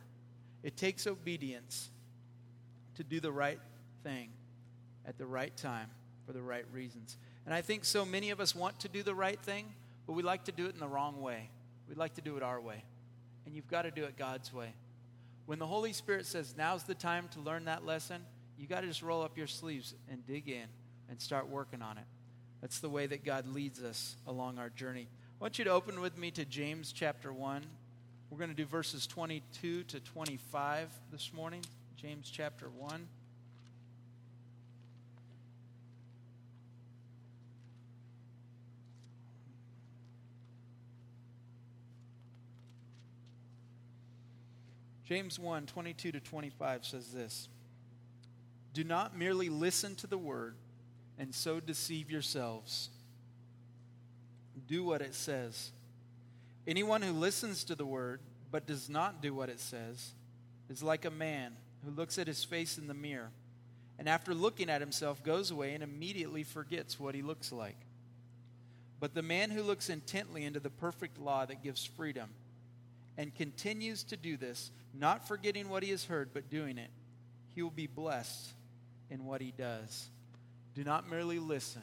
It 0.62 0.76
takes 0.76 1.06
obedience 1.06 1.90
to 2.94 3.02
do 3.02 3.18
the 3.18 3.32
right 3.32 3.58
thing 4.04 4.28
at 5.06 5.18
the 5.18 5.26
right 5.26 5.56
time 5.56 5.90
for 6.26 6.32
the 6.32 6.42
right 6.42 6.64
reasons. 6.72 7.16
And 7.44 7.54
I 7.54 7.62
think 7.62 7.84
so 7.84 8.04
many 8.04 8.30
of 8.30 8.40
us 8.40 8.54
want 8.54 8.78
to 8.80 8.88
do 8.88 9.02
the 9.02 9.14
right 9.14 9.40
thing, 9.40 9.74
but 10.06 10.12
we 10.12 10.22
like 10.22 10.44
to 10.44 10.52
do 10.52 10.66
it 10.66 10.74
in 10.74 10.80
the 10.80 10.86
wrong 10.86 11.20
way. 11.20 11.50
We'd 11.88 11.98
like 11.98 12.14
to 12.14 12.20
do 12.20 12.36
it 12.36 12.42
our 12.42 12.60
way. 12.60 12.84
And 13.46 13.54
you've 13.54 13.66
got 13.66 13.82
to 13.82 13.90
do 13.90 14.04
it 14.04 14.16
God's 14.16 14.52
way. 14.52 14.72
When 15.46 15.58
the 15.58 15.66
Holy 15.66 15.92
Spirit 15.92 16.26
says, 16.26 16.54
now's 16.56 16.84
the 16.84 16.94
time 16.94 17.28
to 17.32 17.40
learn 17.40 17.64
that 17.64 17.84
lesson, 17.84 18.22
you 18.56 18.66
got 18.66 18.82
to 18.82 18.86
just 18.86 19.02
roll 19.02 19.22
up 19.22 19.36
your 19.36 19.46
sleeves 19.46 19.94
and 20.10 20.24
dig 20.26 20.48
in 20.48 20.66
and 21.08 21.20
start 21.20 21.48
working 21.48 21.82
on 21.82 21.98
it. 21.98 22.04
That's 22.60 22.78
the 22.78 22.88
way 22.88 23.06
that 23.06 23.24
God 23.24 23.46
leads 23.48 23.82
us 23.82 24.16
along 24.26 24.58
our 24.58 24.70
journey. 24.70 25.08
I 25.40 25.44
want 25.44 25.58
you 25.58 25.64
to 25.64 25.70
open 25.70 26.00
with 26.00 26.16
me 26.16 26.30
to 26.32 26.44
James 26.44 26.92
chapter 26.92 27.32
1. 27.32 27.64
We're 28.30 28.38
going 28.38 28.50
to 28.50 28.56
do 28.56 28.64
verses 28.64 29.06
22 29.06 29.82
to 29.82 30.00
25 30.00 30.88
this 31.10 31.32
morning. 31.34 31.62
James 31.96 32.30
chapter 32.30 32.70
1. 32.70 33.08
James 45.12 45.38
1 45.38 45.66
22 45.66 46.12
to 46.12 46.20
25 46.20 46.86
says 46.86 47.12
this 47.12 47.50
Do 48.72 48.82
not 48.82 49.14
merely 49.14 49.50
listen 49.50 49.94
to 49.96 50.06
the 50.06 50.16
word 50.16 50.54
and 51.18 51.34
so 51.34 51.60
deceive 51.60 52.10
yourselves. 52.10 52.88
Do 54.66 54.82
what 54.82 55.02
it 55.02 55.14
says. 55.14 55.72
Anyone 56.66 57.02
who 57.02 57.12
listens 57.12 57.64
to 57.64 57.74
the 57.74 57.84
word 57.84 58.20
but 58.50 58.66
does 58.66 58.88
not 58.88 59.20
do 59.20 59.34
what 59.34 59.50
it 59.50 59.60
says 59.60 60.12
is 60.70 60.82
like 60.82 61.04
a 61.04 61.10
man 61.10 61.56
who 61.84 61.90
looks 61.90 62.16
at 62.16 62.26
his 62.26 62.42
face 62.42 62.78
in 62.78 62.86
the 62.86 62.94
mirror 62.94 63.32
and 63.98 64.08
after 64.08 64.32
looking 64.32 64.70
at 64.70 64.80
himself 64.80 65.22
goes 65.22 65.50
away 65.50 65.74
and 65.74 65.82
immediately 65.82 66.42
forgets 66.42 66.98
what 66.98 67.14
he 67.14 67.20
looks 67.20 67.52
like. 67.52 67.76
But 68.98 69.12
the 69.12 69.20
man 69.20 69.50
who 69.50 69.62
looks 69.62 69.90
intently 69.90 70.46
into 70.46 70.58
the 70.58 70.70
perfect 70.70 71.18
law 71.18 71.44
that 71.44 71.62
gives 71.62 71.84
freedom 71.84 72.30
and 73.18 73.34
continues 73.34 74.04
to 74.04 74.16
do 74.16 74.38
this, 74.38 74.70
not 74.94 75.26
forgetting 75.26 75.68
what 75.68 75.82
he 75.82 75.90
has 75.90 76.04
heard 76.04 76.30
but 76.32 76.50
doing 76.50 76.78
it, 76.78 76.90
he 77.54 77.62
will 77.62 77.70
be 77.70 77.86
blessed 77.86 78.50
in 79.10 79.24
what 79.24 79.40
he 79.40 79.52
does. 79.56 80.08
Do 80.74 80.84
not 80.84 81.08
merely 81.08 81.38
listen, 81.38 81.82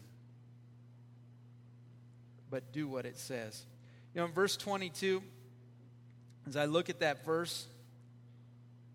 but 2.49 2.71
do 2.71 2.87
what 2.87 3.05
it 3.05 3.17
says. 3.17 3.63
You 4.13 4.21
know, 4.21 4.25
in 4.25 4.31
verse 4.31 4.57
22, 4.57 5.21
as 6.47 6.55
I 6.55 6.65
look 6.65 6.89
at 6.89 6.99
that 7.01 7.23
verse, 7.23 7.67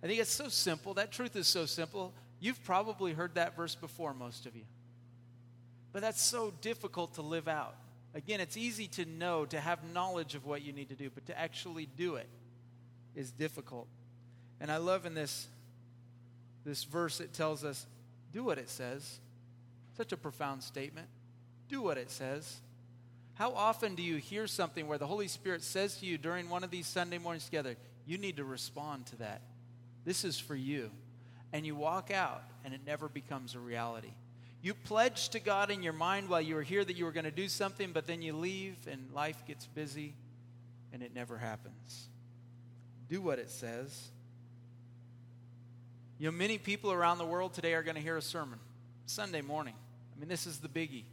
I 0.03 0.07
think 0.07 0.21
it's 0.21 0.33
so 0.33 0.49
simple. 0.49 0.95
That 0.95 1.13
truth 1.13 1.37
is 1.37 1.47
so 1.47 1.67
simple. 1.67 2.13
You've 2.41 2.63
probably 2.65 3.13
heard 3.13 3.37
that 3.37 3.57
verse 3.57 3.75
before, 3.75 4.13
most 4.13 4.47
of 4.47 4.57
you. 4.57 4.65
But 5.93 6.03
that's 6.03 6.21
so 6.21 6.53
difficult 6.61 7.15
to 7.15 7.23
live 7.23 7.47
out. 7.47 7.77
Again, 8.15 8.41
it's 8.41 8.57
easy 8.57 8.89
to 8.89 9.05
know, 9.05 9.45
to 9.47 9.61
have 9.61 9.79
knowledge 9.93 10.35
of 10.35 10.45
what 10.45 10.63
you 10.63 10.73
need 10.73 10.89
to 10.89 10.95
do, 10.95 11.09
but 11.09 11.27
to 11.27 11.39
actually 11.39 11.87
do 11.87 12.17
it 12.17 12.29
is 13.15 13.31
difficult. 13.31 13.87
And 14.61 14.71
I 14.71 14.79
love 14.79 15.07
in 15.07 15.15
this, 15.15 15.47
this 16.65 16.85
verse, 16.85 17.21
it 17.21 17.33
tells 17.33 17.65
us 17.65 17.87
do 18.33 18.45
what 18.45 18.59
it 18.59 18.69
says. 18.69 19.19
Such 19.97 20.13
a 20.13 20.17
profound 20.17 20.63
statement. 20.63 21.09
Do 21.69 21.83
what 21.83 21.99
it 21.99 22.11
says. 22.11 22.61
How 23.35 23.53
often 23.53 23.95
do 23.95 24.03
you 24.03 24.17
hear 24.17 24.47
something 24.47 24.87
where 24.87 24.99
the 24.99 25.07
Holy 25.07 25.29
Spirit 25.29 25.63
says 25.63 25.97
to 25.99 26.07
you 26.07 26.19
during 26.19 26.49
one 26.49 26.65
of 26.65 26.71
these 26.71 26.87
Sunday 26.87 27.19
mornings 27.19 27.45
together, 27.45 27.77
you 28.07 28.19
need 28.19 28.37
to 28.37 28.45
respond 28.45 29.07
to 29.07 29.17
that? 29.17 29.43
This 30.05 30.25
is 30.25 30.39
for 30.39 30.55
you. 30.55 30.91
And 31.53 31.65
you 31.65 31.75
walk 31.75 32.11
out 32.11 32.43
and 32.65 32.75
it 32.75 32.81
never 32.87 33.09
becomes 33.09 33.55
a 33.55 33.61
reality. 33.61 34.13
You 34.63 34.75
pledge 34.75 35.29
to 35.31 35.41
God 35.41 35.71
in 35.71 35.83
your 35.83 35.93
mind 35.93 36.29
while 36.29 36.41
you 36.41 36.55
were 36.55 36.63
here 36.63 36.85
that 36.85 36.97
you 36.97 37.05
were 37.05 37.13
going 37.13 37.25
to 37.25 37.31
do 37.31 37.49
something, 37.49 37.93
but 37.93 38.07
then 38.07 38.23
you 38.23 38.33
leave 38.33 38.77
and 38.91 39.13
life 39.13 39.45
gets 39.47 39.67
busy 39.67 40.15
and 40.93 41.03
it 41.03 41.15
never 41.15 41.37
happens. 41.37 42.09
Do 43.09 43.21
what 43.21 43.39
it 43.39 43.51
says. 43.51 44.11
You 46.19 46.31
know, 46.31 46.37
many 46.37 46.59
people 46.59 46.93
around 46.93 47.19
the 47.19 47.25
world 47.25 47.55
today 47.55 47.75
are 47.75 47.83
going 47.83 47.97
to 47.97 48.01
hear 48.01 48.17
a 48.17 48.23
sermon 48.23 48.59
Sunday 49.07 49.41
morning. 49.41 49.75
I 50.15 50.21
mean, 50.21 50.29
this 50.29 50.47
is 50.47 50.59
the 50.59 50.69
biggie. 50.69 51.05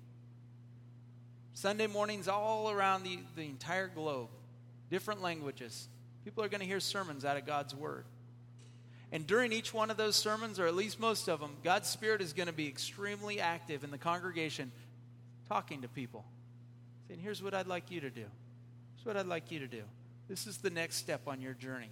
Sunday 1.53 1.87
mornings 1.87 2.27
all 2.27 2.69
around 2.69 3.03
the, 3.03 3.19
the 3.35 3.43
entire 3.43 3.87
globe, 3.87 4.29
different 4.89 5.21
languages. 5.21 5.87
People 6.23 6.43
are 6.43 6.49
going 6.49 6.61
to 6.61 6.67
hear 6.67 6.79
sermons 6.79 7.25
out 7.25 7.35
of 7.35 7.45
God's 7.45 7.75
Word. 7.75 8.05
And 9.11 9.27
during 9.27 9.51
each 9.51 9.73
one 9.73 9.91
of 9.91 9.97
those 9.97 10.15
sermons, 10.15 10.59
or 10.59 10.67
at 10.67 10.75
least 10.75 10.99
most 10.99 11.27
of 11.27 11.39
them, 11.39 11.57
God's 11.63 11.89
Spirit 11.89 12.21
is 12.21 12.31
going 12.31 12.47
to 12.47 12.53
be 12.53 12.67
extremely 12.67 13.41
active 13.41 13.83
in 13.83 13.91
the 13.91 13.97
congregation, 13.97 14.71
talking 15.49 15.81
to 15.81 15.89
people, 15.89 16.23
saying, 17.07 17.19
Here's 17.19 17.43
what 17.43 17.53
I'd 17.53 17.67
like 17.67 17.91
you 17.91 17.99
to 18.01 18.09
do. 18.09 18.25
Here's 18.95 19.05
what 19.05 19.17
I'd 19.17 19.25
like 19.25 19.51
you 19.51 19.59
to 19.59 19.67
do. 19.67 19.83
This 20.29 20.47
is 20.47 20.57
the 20.57 20.69
next 20.69 20.95
step 20.95 21.21
on 21.27 21.41
your 21.41 21.53
journey. 21.53 21.89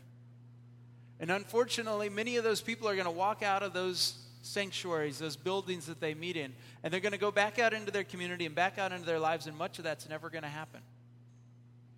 And 1.19 1.31
unfortunately, 1.31 2.09
many 2.09 2.37
of 2.37 2.43
those 2.43 2.61
people 2.61 2.87
are 2.87 2.95
going 2.95 3.05
to 3.05 3.11
walk 3.11 3.43
out 3.43 3.61
of 3.61 3.73
those 3.73 4.17
sanctuaries, 4.41 5.19
those 5.19 5.35
buildings 5.35 5.87
that 5.87 5.99
they 5.99 6.13
meet 6.13 6.37
in, 6.37 6.53
and 6.81 6.93
they're 6.93 7.01
going 7.01 7.11
to 7.11 7.17
go 7.17 7.31
back 7.31 7.59
out 7.59 7.73
into 7.73 7.91
their 7.91 8.05
community 8.05 8.45
and 8.45 8.55
back 8.55 8.77
out 8.77 8.93
into 8.93 9.05
their 9.05 9.19
lives, 9.19 9.47
and 9.47 9.57
much 9.57 9.79
of 9.79 9.83
that's 9.83 10.07
never 10.07 10.29
going 10.29 10.43
to 10.43 10.49
happen. 10.49 10.79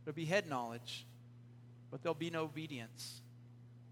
There'll 0.04 0.16
be 0.16 0.26
head 0.26 0.50
knowledge, 0.50 1.06
but 1.92 2.02
there'll 2.02 2.16
be 2.16 2.32
no 2.32 2.46
obedience. 2.46 3.22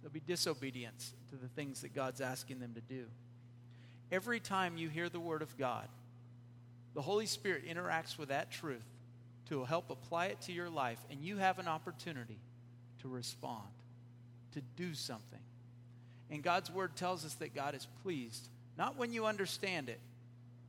There'll 0.01 0.13
be 0.13 0.21
disobedience 0.21 1.13
to 1.29 1.35
the 1.35 1.47
things 1.49 1.81
that 1.81 1.93
God's 1.93 2.21
asking 2.21 2.59
them 2.59 2.73
to 2.73 2.81
do. 2.81 3.05
Every 4.11 4.39
time 4.39 4.77
you 4.77 4.89
hear 4.89 5.09
the 5.09 5.19
word 5.19 5.43
of 5.43 5.55
God, 5.57 5.87
The 6.95 7.01
Holy 7.03 7.27
Spirit 7.27 7.67
interacts 7.67 8.17
with 8.17 8.29
that 8.29 8.49
truth 8.49 8.85
to 9.49 9.63
help 9.63 9.89
apply 9.89 10.27
it 10.27 10.41
to 10.41 10.51
your 10.51 10.69
life, 10.69 10.99
and 11.11 11.21
you 11.21 11.37
have 11.37 11.59
an 11.59 11.67
opportunity 11.67 12.39
to 13.01 13.07
respond, 13.07 13.67
to 14.53 14.61
do 14.75 14.93
something. 14.93 15.39
And 16.29 16.43
God's 16.43 16.69
word 16.71 16.95
tells 16.95 17.25
us 17.25 17.33
that 17.35 17.55
God 17.55 17.75
is 17.75 17.87
pleased, 18.03 18.49
not 18.77 18.97
when 18.97 19.11
you 19.11 19.25
understand 19.25 19.89
it, 19.89 19.99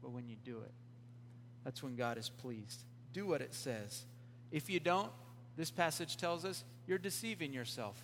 but 0.03 0.11
when 0.13 0.29
you 0.29 0.37
do 0.45 0.59
it. 0.61 0.73
That's 1.65 1.83
when 1.83 1.97
God 1.97 2.17
is 2.17 2.29
pleased. 2.29 2.81
Do 3.13 3.27
what 3.27 3.43
it 3.43 3.55
says. 3.55 4.05
If 4.51 4.71
you 4.71 4.81
don't, 4.81 5.11
this 5.57 5.71
passage 5.71 6.17
tells 6.17 6.45
us 6.45 6.65
you're 6.87 6.99
deceiving 6.99 7.53
yourself. 7.53 8.03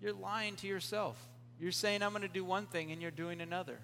You're 0.00 0.12
lying 0.12 0.56
to 0.56 0.66
yourself. 0.66 1.16
You're 1.60 1.72
saying, 1.72 2.02
I'm 2.02 2.10
going 2.10 2.22
to 2.22 2.28
do 2.28 2.44
one 2.44 2.66
thing, 2.66 2.92
and 2.92 3.00
you're 3.02 3.10
doing 3.10 3.40
another. 3.40 3.78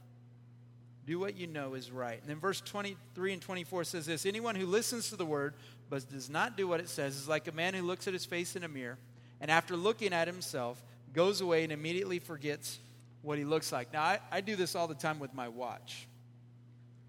Do 1.06 1.18
what 1.18 1.36
you 1.36 1.46
know 1.46 1.74
is 1.74 1.90
right. 1.90 2.20
And 2.20 2.30
then 2.30 2.38
verse 2.38 2.60
23 2.60 3.34
and 3.34 3.42
24 3.42 3.84
says 3.84 4.06
this 4.06 4.24
Anyone 4.24 4.54
who 4.54 4.66
listens 4.66 5.10
to 5.10 5.16
the 5.16 5.26
word 5.26 5.54
but 5.90 6.08
does 6.08 6.30
not 6.30 6.56
do 6.56 6.66
what 6.66 6.80
it 6.80 6.88
says 6.88 7.16
is 7.16 7.28
like 7.28 7.46
a 7.46 7.52
man 7.52 7.74
who 7.74 7.82
looks 7.82 8.06
at 8.06 8.14
his 8.14 8.24
face 8.24 8.56
in 8.56 8.64
a 8.64 8.68
mirror 8.68 8.98
and 9.40 9.50
after 9.50 9.76
looking 9.76 10.12
at 10.12 10.26
himself 10.28 10.82
goes 11.12 11.40
away 11.40 11.64
and 11.64 11.72
immediately 11.72 12.18
forgets 12.18 12.78
what 13.22 13.38
he 13.38 13.44
looks 13.44 13.72
like. 13.72 13.92
Now, 13.92 14.02
I, 14.02 14.18
I 14.30 14.40
do 14.40 14.56
this 14.56 14.74
all 14.74 14.86
the 14.86 14.94
time 14.94 15.18
with 15.18 15.34
my 15.34 15.48
watch. 15.48 16.06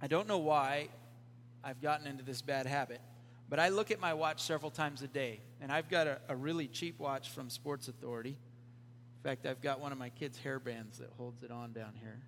I 0.01 0.07
don't 0.07 0.27
know 0.27 0.37
why 0.37 0.89
I've 1.63 1.81
gotten 1.81 2.07
into 2.07 2.23
this 2.23 2.41
bad 2.41 2.65
habit, 2.67 3.01
but 3.49 3.59
I 3.59 3.69
look 3.69 3.91
at 3.91 3.99
my 3.99 4.13
watch 4.13 4.43
several 4.43 4.71
times 4.71 5.01
a 5.01 5.07
day. 5.07 5.41
And 5.61 5.71
I've 5.71 5.89
got 5.89 6.07
a, 6.07 6.19
a 6.29 6.35
really 6.35 6.67
cheap 6.67 6.99
watch 6.99 7.29
from 7.31 7.49
Sports 7.49 7.87
Authority. 7.87 8.37
In 9.17 9.23
fact, 9.23 9.45
I've 9.45 9.61
got 9.61 9.79
one 9.79 9.91
of 9.91 9.97
my 9.97 10.09
kids' 10.09 10.37
hair 10.37 10.59
bands 10.59 10.99
that 10.99 11.09
holds 11.17 11.43
it 11.43 11.51
on 11.51 11.73
down 11.73 11.93
here 11.99 12.21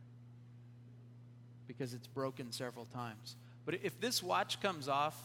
because 1.67 1.93
it's 1.93 2.07
broken 2.07 2.51
several 2.51 2.85
times. 2.85 3.35
But 3.65 3.75
if 3.83 3.99
this 3.99 4.23
watch 4.23 4.61
comes 4.61 4.87
off, 4.87 5.15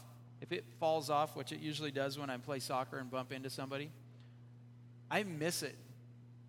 if 0.41 0.52
it 0.52 0.64
falls 0.81 1.09
off, 1.09 1.37
which 1.37 1.52
it 1.52 1.61
usually 1.61 1.93
does 1.93 2.19
when 2.19 2.29
I 2.29 2.37
play 2.37 2.59
soccer 2.59 2.99
and 2.99 3.11
bump 3.11 3.33
into 3.33 3.49
somebody, 3.49 3.91
I 5.12 5.23
miss 5.23 5.62
it 5.62 5.76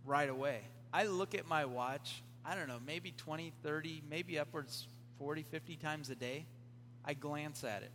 right 0.05 0.29
away. 0.29 0.61
I 0.93 1.03
look 1.03 1.35
at 1.35 1.47
my 1.47 1.65
watch, 1.65 2.23
I 2.45 2.55
don't 2.55 2.67
know, 2.67 2.79
maybe 2.85 3.11
20, 3.11 3.51
30, 3.61 4.03
maybe 4.09 4.39
upwards 4.39 4.87
40, 5.19 5.43
50 5.43 5.75
times 5.75 6.09
a 6.09 6.15
day. 6.15 6.45
I 7.03 7.13
glance 7.13 7.63
at 7.63 7.83
it. 7.83 7.91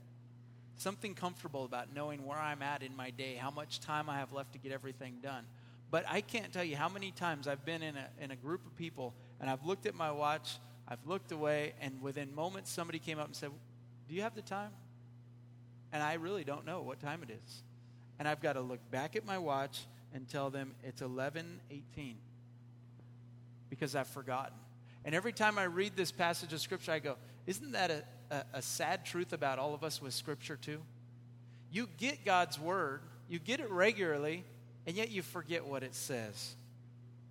Something 0.76 1.14
comfortable 1.14 1.64
about 1.64 1.94
knowing 1.94 2.26
where 2.26 2.38
I'm 2.38 2.62
at 2.62 2.82
in 2.82 2.94
my 2.94 3.10
day, 3.10 3.34
how 3.34 3.50
much 3.50 3.80
time 3.80 4.10
I 4.10 4.18
have 4.18 4.32
left 4.32 4.52
to 4.52 4.58
get 4.58 4.70
everything 4.70 5.16
done. 5.22 5.44
But 5.90 6.04
I 6.06 6.20
can't 6.20 6.52
tell 6.52 6.62
you 6.62 6.76
how 6.76 6.90
many 6.90 7.10
times 7.10 7.48
I've 7.48 7.64
been 7.64 7.82
in 7.82 7.96
a, 7.96 8.06
in 8.20 8.30
a 8.30 8.36
group 8.36 8.66
of 8.66 8.76
people 8.76 9.14
and 9.40 9.48
I've 9.48 9.64
looked 9.64 9.86
at 9.86 9.94
my 9.94 10.12
watch 10.12 10.58
I've 10.90 11.06
looked 11.06 11.32
away, 11.32 11.74
and 11.82 12.00
within 12.00 12.34
moments, 12.34 12.70
somebody 12.70 12.98
came 12.98 13.18
up 13.18 13.26
and 13.26 13.36
said, 13.36 13.50
Do 14.08 14.14
you 14.14 14.22
have 14.22 14.34
the 14.34 14.42
time? 14.42 14.70
And 15.92 16.02
I 16.02 16.14
really 16.14 16.44
don't 16.44 16.64
know 16.64 16.80
what 16.80 16.98
time 16.98 17.22
it 17.22 17.30
is. 17.30 17.62
And 18.18 18.26
I've 18.26 18.40
got 18.40 18.54
to 18.54 18.62
look 18.62 18.80
back 18.90 19.14
at 19.14 19.26
my 19.26 19.36
watch 19.36 19.86
and 20.12 20.28
tell 20.28 20.50
them 20.50 20.74
it's 20.82 21.02
11:18 21.02 22.16
because 23.68 23.94
I've 23.94 24.08
forgotten. 24.08 24.56
And 25.04 25.14
every 25.14 25.32
time 25.32 25.58
I 25.58 25.64
read 25.64 25.96
this 25.96 26.10
passage 26.10 26.52
of 26.52 26.60
Scripture, 26.60 26.92
I 26.92 26.98
go, 26.98 27.16
Isn't 27.46 27.72
that 27.72 27.90
a, 27.90 28.04
a, 28.30 28.44
a 28.54 28.62
sad 28.62 29.04
truth 29.04 29.32
about 29.32 29.58
all 29.58 29.74
of 29.74 29.84
us 29.84 30.02
with 30.02 30.14
Scripture, 30.14 30.56
too? 30.56 30.80
You 31.70 31.88
get 31.98 32.24
God's 32.24 32.58
Word, 32.58 33.02
you 33.28 33.38
get 33.38 33.60
it 33.60 33.70
regularly, 33.70 34.44
and 34.86 34.96
yet 34.96 35.10
you 35.10 35.22
forget 35.22 35.66
what 35.66 35.82
it 35.82 35.94
says. 35.94 36.56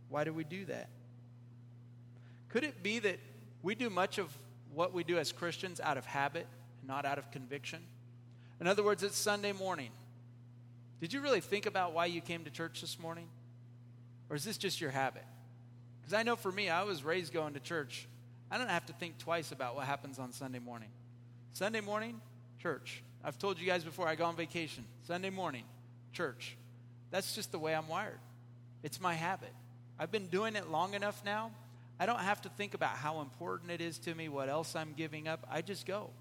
Why 0.10 0.24
do 0.24 0.34
we 0.34 0.44
do 0.44 0.66
that? 0.66 0.90
Could 2.50 2.64
it 2.64 2.82
be 2.82 3.00
that 3.00 3.20
we 3.62 3.76
do 3.76 3.90
much 3.90 4.18
of 4.18 4.36
what 4.78 4.94
we 4.94 5.04
do 5.04 5.18
as 5.18 5.32
Christians 5.32 5.80
out 5.80 5.98
of 5.98 6.06
habit, 6.06 6.46
not 6.86 7.06
out 7.06 7.18
of 7.18 7.32
conviction. 7.32 7.80
In 8.60 8.68
other 8.68 8.84
words, 8.84 9.04
it's 9.04 9.18
Sunday 9.18 9.52
morning. 9.52 9.90
Did 11.00 11.14
you 11.14 11.22
really 11.22 11.42
think 11.42 11.66
about 11.66 11.94
why 11.94 12.08
you 12.08 12.22
came 12.22 12.44
to 12.46 12.50
church 12.50 12.82
this 12.82 13.00
morning? 13.00 13.28
Or 14.30 14.36
is 14.36 14.44
this 14.44 14.58
just 14.58 14.82
your 14.82 14.90
habit? 14.90 15.24
Because 16.00 16.14
I 16.14 16.24
know 16.24 16.36
for 16.36 16.52
me, 16.52 16.70
I 16.70 16.84
was 16.84 17.04
raised 17.04 17.34
going 17.34 17.54
to 17.54 17.60
church. 17.60 18.08
I 18.50 18.58
don't 18.58 18.70
have 18.70 18.86
to 18.88 18.94
think 18.94 19.18
twice 19.18 19.52
about 19.52 19.76
what 19.76 19.86
happens 19.86 20.20
on 20.20 20.32
Sunday 20.32 20.60
morning. 20.60 20.90
Sunday 21.54 21.82
morning, 21.82 22.20
church. 22.62 23.04
I've 23.24 23.38
told 23.38 23.60
you 23.60 23.66
guys 23.66 23.84
before, 23.84 24.08
I 24.08 24.16
go 24.16 24.26
on 24.26 24.36
vacation. 24.36 24.86
Sunday 25.06 25.30
morning, 25.30 25.64
church. 26.14 26.56
That's 27.12 27.36
just 27.36 27.52
the 27.52 27.60
way 27.60 27.76
I'm 27.76 27.88
wired. 27.88 28.20
It's 28.84 29.00
my 29.00 29.14
habit. 29.14 29.54
I've 30.00 30.12
been 30.12 30.28
doing 30.28 30.56
it 30.56 30.70
long 30.70 30.94
enough 30.94 31.24
now 31.26 31.52
I 32.00 32.06
don't 32.06 32.20
have 32.20 32.42
to 32.44 32.50
think 32.50 32.74
about 32.74 32.92
how 32.92 33.22
important 33.22 33.72
it 33.72 33.82
is 33.82 33.98
to 34.00 34.14
me, 34.14 34.30
what 34.30 34.50
else 34.50 34.76
I'm 34.76 34.94
giving 34.96 35.28
up. 35.28 35.48
I 35.50 35.62
just 35.62 35.86
go. 35.86 36.12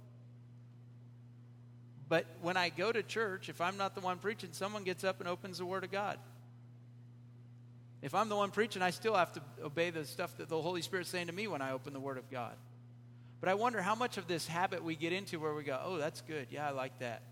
But 2.09 2.27
when 2.41 2.57
I 2.57 2.69
go 2.69 2.93
to 2.93 3.03
church, 3.03 3.49
if 3.49 3.61
I'm 3.61 3.77
not 3.77 3.95
the 3.95 4.01
one 4.01 4.19
preaching, 4.19 4.51
someone 4.53 4.85
gets 4.85 5.05
up 5.05 5.21
and 5.21 5.29
opens 5.29 5.59
the 5.59 5.67
Word 5.67 5.85
of 5.85 5.91
God. 5.91 6.19
If 8.03 8.15
I'm 8.15 8.29
the 8.29 8.37
one 8.37 8.51
preaching, 8.51 8.83
I 8.83 8.91
still 8.91 9.15
have 9.15 9.33
to 9.33 9.43
obey 9.65 9.91
the 9.91 10.05
stuff 10.05 10.37
that 10.37 10.49
the 10.49 10.61
Holy 10.61 10.83
Spirit's 10.83 11.11
saying 11.11 11.27
to 11.27 11.33
me 11.33 11.49
when 11.49 11.63
I 11.63 11.73
open 11.73 11.93
the 11.93 12.01
Word 12.01 12.19
of 12.19 12.31
God. 12.31 12.55
But 13.41 13.49
I 13.49 13.55
wonder 13.55 13.83
how 13.83 13.95
much 13.95 14.19
of 14.19 14.29
this 14.29 14.47
habit 14.47 14.85
we 14.85 14.95
get 14.95 15.13
into 15.13 15.41
where 15.41 15.55
we 15.55 15.65
go, 15.65 15.79
oh, 15.83 15.99
that's 15.99 16.21
good. 16.21 16.49
Yeah, 16.51 16.69
I 16.69 16.71
like 16.71 16.99
that. 17.01 17.23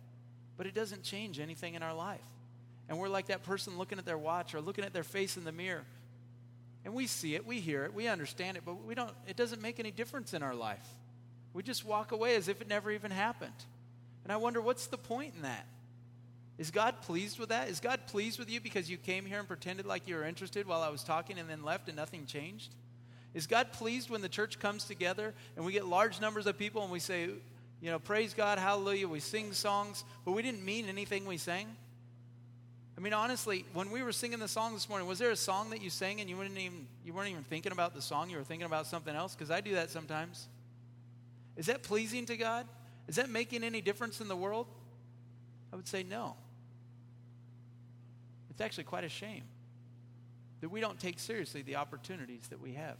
But 0.56 0.66
it 0.66 0.74
doesn't 0.74 1.02
change 1.02 1.38
anything 1.38 1.74
in 1.74 1.82
our 1.82 1.94
life. 1.94 2.24
And 2.88 2.98
we're 2.98 3.08
like 3.08 3.26
that 3.26 3.44
person 3.44 3.78
looking 3.78 3.98
at 3.98 4.04
their 4.04 4.18
watch 4.18 4.54
or 4.54 4.60
looking 4.60 4.84
at 4.84 4.92
their 4.92 5.04
face 5.04 5.36
in 5.36 5.44
the 5.44 5.52
mirror 5.52 5.84
and 6.84 6.92
we 6.92 7.06
see 7.06 7.34
it, 7.34 7.46
we 7.46 7.60
hear 7.60 7.84
it, 7.84 7.94
we 7.94 8.08
understand 8.08 8.56
it, 8.56 8.62
but 8.64 8.84
we 8.84 8.94
don't, 8.94 9.10
it 9.26 9.36
doesn't 9.36 9.62
make 9.62 9.80
any 9.80 9.90
difference 9.90 10.34
in 10.34 10.42
our 10.42 10.54
life. 10.54 10.86
We 11.54 11.62
just 11.62 11.84
walk 11.84 12.12
away 12.12 12.36
as 12.36 12.48
if 12.48 12.60
it 12.60 12.68
never 12.68 12.90
even 12.90 13.10
happened. 13.10 13.52
And 14.24 14.32
I 14.32 14.36
wonder, 14.36 14.60
what's 14.60 14.86
the 14.86 14.98
point 14.98 15.34
in 15.36 15.42
that? 15.42 15.66
Is 16.56 16.70
God 16.70 17.02
pleased 17.02 17.38
with 17.38 17.48
that? 17.50 17.68
Is 17.68 17.80
God 17.80 18.06
pleased 18.06 18.38
with 18.38 18.48
you 18.48 18.60
because 18.60 18.88
you 18.88 18.96
came 18.96 19.26
here 19.26 19.38
and 19.38 19.48
pretended 19.48 19.86
like 19.86 20.06
you 20.06 20.14
were 20.14 20.24
interested 20.24 20.66
while 20.66 20.82
I 20.82 20.88
was 20.88 21.02
talking 21.02 21.38
and 21.38 21.48
then 21.48 21.64
left 21.64 21.88
and 21.88 21.96
nothing 21.96 22.26
changed? 22.26 22.74
Is 23.34 23.48
God 23.48 23.72
pleased 23.72 24.08
when 24.08 24.22
the 24.22 24.28
church 24.28 24.60
comes 24.60 24.84
together 24.84 25.34
and 25.56 25.64
we 25.64 25.72
get 25.72 25.84
large 25.84 26.20
numbers 26.20 26.46
of 26.46 26.56
people 26.56 26.82
and 26.82 26.92
we 26.92 27.00
say, 27.00 27.28
you 27.80 27.90
know, 27.90 27.98
praise 27.98 28.32
God, 28.32 28.58
hallelujah, 28.58 29.08
we 29.08 29.18
sing 29.20 29.52
songs, 29.52 30.04
but 30.24 30.32
we 30.32 30.42
didn't 30.42 30.64
mean 30.64 30.88
anything 30.88 31.26
we 31.26 31.36
sang? 31.36 31.66
I 32.96 33.00
mean, 33.00 33.12
honestly, 33.12 33.64
when 33.72 33.90
we 33.90 34.04
were 34.04 34.12
singing 34.12 34.38
the 34.38 34.46
song 34.46 34.72
this 34.72 34.88
morning, 34.88 35.08
was 35.08 35.18
there 35.18 35.32
a 35.32 35.36
song 35.36 35.70
that 35.70 35.82
you 35.82 35.90
sang 35.90 36.20
and 36.20 36.30
you 36.30 36.36
weren't 36.36 36.56
even 36.56 36.86
you 37.04 37.12
weren't 37.12 37.28
even 37.28 37.42
thinking 37.42 37.72
about 37.72 37.92
the 37.92 38.00
song? 38.00 38.30
You 38.30 38.36
were 38.36 38.44
thinking 38.44 38.66
about 38.66 38.86
something 38.86 39.14
else? 39.14 39.34
Because 39.34 39.50
I 39.50 39.60
do 39.60 39.74
that 39.74 39.90
sometimes. 39.90 40.46
Is 41.56 41.66
that 41.66 41.82
pleasing 41.82 42.24
to 42.26 42.36
God? 42.36 42.66
Is 43.08 43.16
that 43.16 43.28
making 43.28 43.64
any 43.64 43.80
difference 43.80 44.20
in 44.20 44.28
the 44.28 44.36
world? 44.36 44.66
I 45.72 45.76
would 45.76 45.88
say 45.88 46.02
no. 46.02 46.36
It's 48.50 48.60
actually 48.60 48.84
quite 48.84 49.04
a 49.04 49.08
shame 49.08 49.44
that 50.60 50.70
we 50.70 50.80
don't 50.80 50.98
take 50.98 51.18
seriously 51.18 51.62
the 51.62 51.76
opportunities 51.76 52.46
that 52.48 52.60
we 52.60 52.74
have 52.74 52.96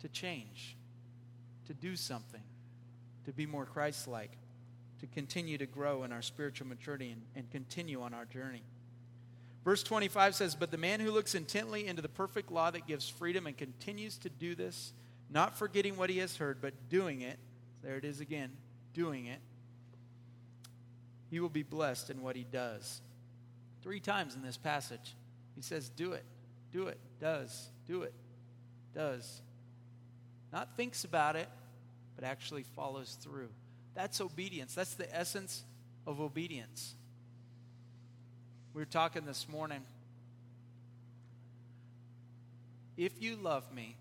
to 0.00 0.08
change, 0.08 0.76
to 1.66 1.74
do 1.74 1.96
something, 1.96 2.42
to 3.24 3.32
be 3.32 3.46
more 3.46 3.64
Christ 3.64 4.06
like 4.06 4.32
to 5.00 5.06
continue 5.06 5.58
to 5.58 5.66
grow 5.66 6.04
in 6.04 6.12
our 6.12 6.22
spiritual 6.22 6.66
maturity 6.66 7.10
and, 7.10 7.22
and 7.36 7.50
continue 7.50 8.02
on 8.02 8.14
our 8.14 8.24
journey. 8.24 8.62
Verse 9.64 9.82
25 9.82 10.34
says, 10.34 10.54
But 10.54 10.70
the 10.70 10.78
man 10.78 11.00
who 11.00 11.10
looks 11.10 11.34
intently 11.34 11.86
into 11.86 12.02
the 12.02 12.08
perfect 12.08 12.50
law 12.50 12.70
that 12.70 12.86
gives 12.86 13.08
freedom 13.08 13.46
and 13.46 13.56
continues 13.56 14.16
to 14.18 14.28
do 14.28 14.54
this, 14.54 14.92
not 15.30 15.56
forgetting 15.58 15.96
what 15.96 16.10
he 16.10 16.18
has 16.18 16.36
heard, 16.36 16.60
but 16.60 16.88
doing 16.88 17.20
it, 17.20 17.38
there 17.82 17.96
it 17.96 18.04
is 18.04 18.20
again, 18.20 18.50
doing 18.98 19.26
it, 19.26 19.38
he 21.30 21.38
will 21.38 21.48
be 21.48 21.62
blessed 21.62 22.10
in 22.10 22.20
what 22.20 22.34
he 22.34 22.44
does. 22.50 23.00
Three 23.80 24.00
times 24.00 24.34
in 24.34 24.42
this 24.42 24.56
passage, 24.56 25.14
he 25.54 25.62
says, 25.62 25.88
Do 25.88 26.14
it, 26.14 26.24
do 26.72 26.88
it, 26.88 26.98
does, 27.20 27.68
do 27.86 28.02
it, 28.02 28.12
does. 28.92 29.40
Not 30.52 30.76
thinks 30.76 31.04
about 31.04 31.36
it, 31.36 31.48
but 32.16 32.24
actually 32.24 32.64
follows 32.74 33.16
through. 33.22 33.50
That's 33.94 34.20
obedience. 34.20 34.74
That's 34.74 34.94
the 34.94 35.14
essence 35.16 35.62
of 36.04 36.20
obedience. 36.20 36.96
We 38.74 38.82
were 38.82 38.86
talking 38.86 39.24
this 39.24 39.48
morning. 39.48 39.82
If 42.96 43.12
you 43.20 43.36
love 43.36 43.72
me, 43.72 43.96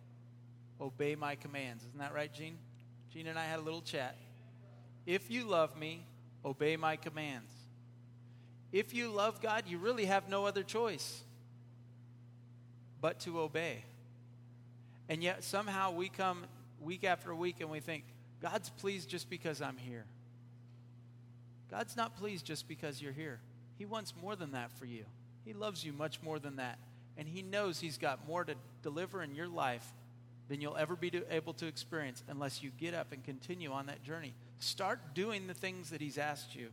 obey 0.81 1.13
my 1.13 1.35
commands. 1.35 1.83
Isn't 1.83 1.99
that 1.99 2.15
right, 2.15 2.33
Gene? 2.33 2.57
Gene 3.13 3.27
and 3.27 3.37
I 3.37 3.45
had 3.45 3.59
a 3.59 3.61
little 3.61 3.81
chat. 3.81 4.17
If 5.07 5.31
you 5.31 5.45
love 5.45 5.75
me, 5.77 6.05
obey 6.45 6.75
my 6.75 6.97
commands. 6.97 7.51
If 8.73 8.93
you 8.93 9.09
love 9.09 9.41
God, 9.41 9.63
you 9.65 9.77
really 9.77 10.05
have 10.05 10.27
no 10.27 10.45
other 10.45 10.63
choice 10.63 11.23
but 12.99 13.21
to 13.21 13.39
obey. 13.39 13.85
And 15.07 15.23
yet 15.23 15.45
somehow 15.45 15.93
we 15.93 16.09
come 16.09 16.45
week 16.81 17.05
after 17.05 17.33
week 17.33 17.61
and 17.61 17.69
we 17.69 17.79
think, 17.79 18.03
God's 18.41 18.69
pleased 18.69 19.09
just 19.09 19.29
because 19.29 19.61
I'm 19.61 19.77
here. 19.77 20.03
God's 21.71 21.95
not 21.95 22.17
pleased 22.17 22.45
just 22.45 22.67
because 22.67 23.01
you're 23.01 23.13
here. 23.13 23.39
He 23.77 23.85
wants 23.85 24.13
more 24.21 24.35
than 24.35 24.51
that 24.51 24.71
for 24.73 24.85
you. 24.85 25.05
He 25.45 25.53
loves 25.53 25.85
you 25.85 25.93
much 25.93 26.21
more 26.21 26.37
than 26.37 26.57
that. 26.57 26.79
And 27.15 27.29
He 27.29 27.41
knows 27.41 27.79
He's 27.79 27.97
got 27.97 28.27
more 28.27 28.43
to 28.43 28.55
deliver 28.83 29.23
in 29.23 29.35
your 29.35 29.47
life 29.47 29.85
than 30.49 30.59
you'll 30.59 30.77
ever 30.77 30.97
be 30.97 31.11
able 31.29 31.53
to 31.53 31.65
experience 31.65 32.23
unless 32.27 32.61
you 32.61 32.71
get 32.77 32.93
up 32.93 33.13
and 33.13 33.23
continue 33.23 33.71
on 33.71 33.85
that 33.85 34.03
journey. 34.03 34.33
Start 34.59 35.13
doing 35.13 35.47
the 35.47 35.53
things 35.53 35.91
that 35.91 36.01
He's 36.01 36.17
asked 36.17 36.55
you 36.55 36.69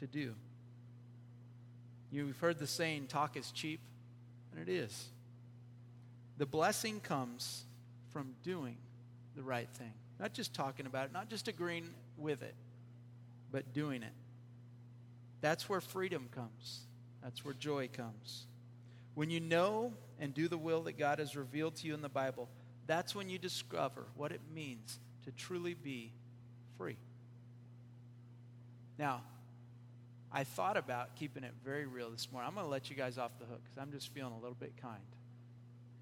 to 0.00 0.06
do. 0.06 0.34
You've 2.10 2.38
heard 2.38 2.58
the 2.58 2.66
saying, 2.66 3.06
talk 3.08 3.36
is 3.36 3.50
cheap, 3.52 3.80
and 4.52 4.60
it 4.66 4.70
is. 4.70 5.08
The 6.38 6.46
blessing 6.46 7.00
comes 7.00 7.64
from 8.10 8.34
doing 8.42 8.76
the 9.36 9.42
right 9.42 9.68
thing, 9.74 9.92
not 10.18 10.32
just 10.32 10.54
talking 10.54 10.86
about 10.86 11.06
it, 11.06 11.12
not 11.12 11.28
just 11.28 11.48
agreeing 11.48 11.90
with 12.16 12.42
it, 12.42 12.54
but 13.50 13.72
doing 13.72 14.02
it. 14.02 14.12
That's 15.40 15.68
where 15.68 15.80
freedom 15.80 16.28
comes, 16.34 16.80
that's 17.22 17.44
where 17.44 17.54
joy 17.54 17.88
comes. 17.88 18.46
When 19.14 19.30
you 19.30 19.40
know 19.40 19.94
and 20.20 20.32
do 20.32 20.46
the 20.48 20.58
will 20.58 20.82
that 20.82 20.96
God 20.96 21.18
has 21.18 21.36
revealed 21.36 21.76
to 21.76 21.86
you 21.86 21.94
in 21.94 22.02
the 22.02 22.08
Bible, 22.08 22.48
that's 22.86 23.14
when 23.14 23.28
you 23.28 23.38
discover 23.38 24.06
what 24.16 24.32
it 24.32 24.40
means 24.54 25.00
to 25.24 25.32
truly 25.32 25.74
be 25.74 26.12
free. 26.78 26.96
Now, 28.98 29.22
I 30.32 30.44
thought 30.44 30.76
about 30.76 31.16
keeping 31.16 31.44
it 31.44 31.52
very 31.64 31.86
real 31.86 32.10
this 32.10 32.28
morning. 32.32 32.48
I'm 32.48 32.54
going 32.54 32.66
to 32.66 32.70
let 32.70 32.90
you 32.90 32.96
guys 32.96 33.18
off 33.18 33.32
the 33.38 33.46
hook 33.46 33.60
because 33.64 33.78
I'm 33.80 33.92
just 33.92 34.12
feeling 34.12 34.32
a 34.32 34.38
little 34.38 34.56
bit 34.58 34.72
kind. 34.80 35.00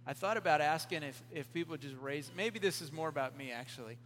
I 0.06 0.12
thought 0.12 0.36
about 0.36 0.60
asking 0.60 1.02
if, 1.02 1.20
if 1.32 1.52
people 1.52 1.76
just 1.76 1.96
raise, 2.00 2.30
maybe 2.36 2.58
this 2.58 2.80
is 2.80 2.92
more 2.92 3.08
about 3.08 3.36
me 3.36 3.50
actually. 3.50 3.98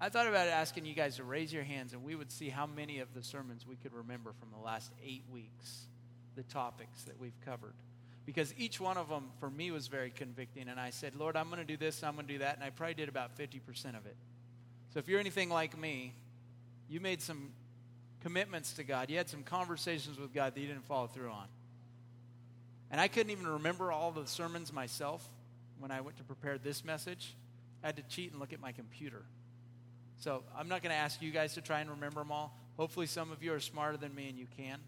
I 0.00 0.08
thought 0.08 0.26
about 0.26 0.48
asking 0.48 0.86
you 0.86 0.94
guys 0.94 1.16
to 1.16 1.24
raise 1.24 1.52
your 1.52 1.62
hands 1.62 1.92
and 1.92 2.02
we 2.02 2.14
would 2.14 2.32
see 2.32 2.48
how 2.48 2.66
many 2.66 2.98
of 2.98 3.12
the 3.14 3.22
sermons 3.22 3.66
we 3.66 3.76
could 3.76 3.92
remember 3.92 4.32
from 4.40 4.48
the 4.50 4.64
last 4.64 4.90
eight 5.04 5.22
weeks, 5.30 5.86
the 6.34 6.42
topics 6.42 7.04
that 7.04 7.20
we've 7.20 7.38
covered. 7.44 7.74
Because 8.24 8.54
each 8.56 8.80
one 8.80 8.96
of 8.96 9.08
them 9.08 9.30
for 9.38 9.50
me 9.50 9.70
was 9.70 9.88
very 9.88 10.10
convicting. 10.10 10.68
And 10.68 10.78
I 10.78 10.90
said, 10.90 11.14
Lord, 11.16 11.36
I'm 11.36 11.48
going 11.48 11.58
to 11.58 11.64
do 11.64 11.76
this, 11.76 12.02
I'm 12.02 12.14
going 12.14 12.26
to 12.26 12.32
do 12.32 12.38
that. 12.38 12.56
And 12.56 12.64
I 12.64 12.70
probably 12.70 12.94
did 12.94 13.08
about 13.08 13.36
50% 13.36 13.60
of 13.96 14.06
it. 14.06 14.16
So 14.92 14.98
if 14.98 15.08
you're 15.08 15.20
anything 15.20 15.48
like 15.48 15.78
me, 15.78 16.12
you 16.88 17.00
made 17.00 17.22
some 17.22 17.50
commitments 18.22 18.74
to 18.74 18.84
God. 18.84 19.08
You 19.08 19.16
had 19.16 19.28
some 19.28 19.42
conversations 19.42 20.18
with 20.18 20.34
God 20.34 20.54
that 20.54 20.60
you 20.60 20.66
didn't 20.66 20.84
follow 20.84 21.06
through 21.06 21.30
on. 21.30 21.46
And 22.90 23.00
I 23.00 23.08
couldn't 23.08 23.30
even 23.30 23.46
remember 23.46 23.90
all 23.90 24.10
the 24.10 24.26
sermons 24.26 24.70
myself 24.70 25.26
when 25.78 25.90
I 25.90 26.02
went 26.02 26.18
to 26.18 26.24
prepare 26.24 26.58
this 26.58 26.84
message. 26.84 27.34
I 27.82 27.86
had 27.86 27.96
to 27.96 28.02
cheat 28.02 28.32
and 28.32 28.40
look 28.40 28.52
at 28.52 28.60
my 28.60 28.72
computer. 28.72 29.22
So 30.18 30.44
I'm 30.56 30.68
not 30.68 30.82
going 30.82 30.92
to 30.92 30.98
ask 30.98 31.22
you 31.22 31.30
guys 31.30 31.54
to 31.54 31.62
try 31.62 31.80
and 31.80 31.90
remember 31.90 32.20
them 32.20 32.30
all. 32.30 32.54
Hopefully, 32.76 33.06
some 33.06 33.32
of 33.32 33.42
you 33.42 33.54
are 33.54 33.60
smarter 33.60 33.96
than 33.96 34.14
me 34.14 34.28
and 34.28 34.38
you 34.38 34.46
can. 34.58 34.78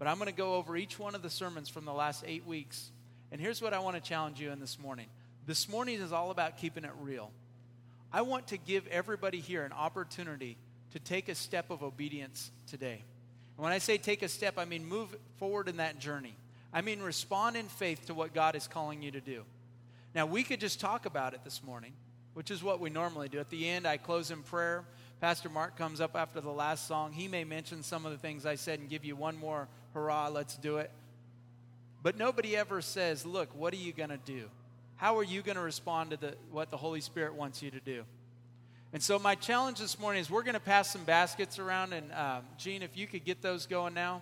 But 0.00 0.08
I'm 0.08 0.16
going 0.16 0.26
to 0.26 0.36
go 0.36 0.54
over 0.54 0.76
each 0.76 0.98
one 0.98 1.14
of 1.14 1.22
the 1.22 1.30
sermons 1.30 1.68
from 1.68 1.84
the 1.84 1.92
last 1.92 2.24
eight 2.26 2.44
weeks. 2.46 2.90
And 3.30 3.40
here's 3.40 3.62
what 3.62 3.72
I 3.74 3.78
want 3.78 3.94
to 3.94 4.02
challenge 4.02 4.40
you 4.40 4.50
in 4.50 4.58
this 4.58 4.76
morning. 4.76 5.06
This 5.46 5.68
morning 5.68 6.00
is 6.00 6.10
all 6.10 6.32
about 6.32 6.58
keeping 6.58 6.84
it 6.84 6.90
real. 7.00 7.30
I 8.12 8.22
want 8.22 8.48
to 8.48 8.56
give 8.56 8.86
everybody 8.88 9.40
here 9.40 9.64
an 9.64 9.72
opportunity 9.72 10.56
to 10.92 10.98
take 10.98 11.28
a 11.28 11.34
step 11.34 11.70
of 11.70 11.82
obedience 11.82 12.50
today. 12.66 13.02
And 13.56 13.64
when 13.64 13.72
I 13.72 13.78
say 13.78 13.98
take 13.98 14.22
a 14.22 14.28
step, 14.28 14.54
I 14.58 14.64
mean 14.64 14.84
move 14.84 15.14
forward 15.38 15.68
in 15.68 15.76
that 15.76 15.98
journey. 15.98 16.34
I 16.72 16.80
mean 16.80 17.00
respond 17.00 17.56
in 17.56 17.66
faith 17.66 18.06
to 18.06 18.14
what 18.14 18.34
God 18.34 18.56
is 18.56 18.66
calling 18.66 19.02
you 19.02 19.10
to 19.12 19.20
do. 19.20 19.44
Now, 20.14 20.26
we 20.26 20.42
could 20.42 20.60
just 20.60 20.80
talk 20.80 21.06
about 21.06 21.34
it 21.34 21.44
this 21.44 21.62
morning, 21.62 21.92
which 22.34 22.50
is 22.50 22.62
what 22.62 22.80
we 22.80 22.90
normally 22.90 23.28
do. 23.28 23.38
At 23.38 23.50
the 23.50 23.68
end, 23.68 23.86
I 23.86 23.96
close 23.96 24.30
in 24.30 24.42
prayer. 24.42 24.84
Pastor 25.20 25.48
Mark 25.48 25.76
comes 25.76 26.00
up 26.00 26.16
after 26.16 26.40
the 26.40 26.50
last 26.50 26.88
song. 26.88 27.12
He 27.12 27.28
may 27.28 27.44
mention 27.44 27.82
some 27.82 28.06
of 28.06 28.12
the 28.12 28.18
things 28.18 28.44
I 28.44 28.56
said 28.56 28.80
and 28.80 28.88
give 28.88 29.04
you 29.04 29.14
one 29.14 29.36
more 29.36 29.68
hurrah, 29.94 30.28
let's 30.28 30.56
do 30.56 30.78
it. 30.78 30.90
But 32.02 32.16
nobody 32.16 32.56
ever 32.56 32.80
says, 32.80 33.26
look, 33.26 33.54
what 33.54 33.72
are 33.72 33.78
you 33.78 33.92
going 33.92 34.10
to 34.10 34.16
do? 34.16 34.48
How 35.00 35.16
are 35.16 35.24
you 35.24 35.40
going 35.40 35.56
to 35.56 35.62
respond 35.62 36.10
to 36.10 36.18
the, 36.18 36.34
what 36.50 36.70
the 36.70 36.76
Holy 36.76 37.00
Spirit 37.00 37.34
wants 37.34 37.62
you 37.62 37.70
to 37.70 37.80
do? 37.80 38.04
And 38.92 39.02
so, 39.02 39.18
my 39.18 39.34
challenge 39.34 39.78
this 39.78 39.98
morning 39.98 40.20
is 40.20 40.28
we're 40.28 40.42
going 40.42 40.52
to 40.52 40.60
pass 40.60 40.90
some 40.90 41.04
baskets 41.04 41.58
around. 41.58 41.94
And, 41.94 42.12
um, 42.12 42.42
Gene, 42.58 42.82
if 42.82 42.98
you 42.98 43.06
could 43.06 43.24
get 43.24 43.40
those 43.40 43.64
going 43.64 43.94
now. 43.94 44.20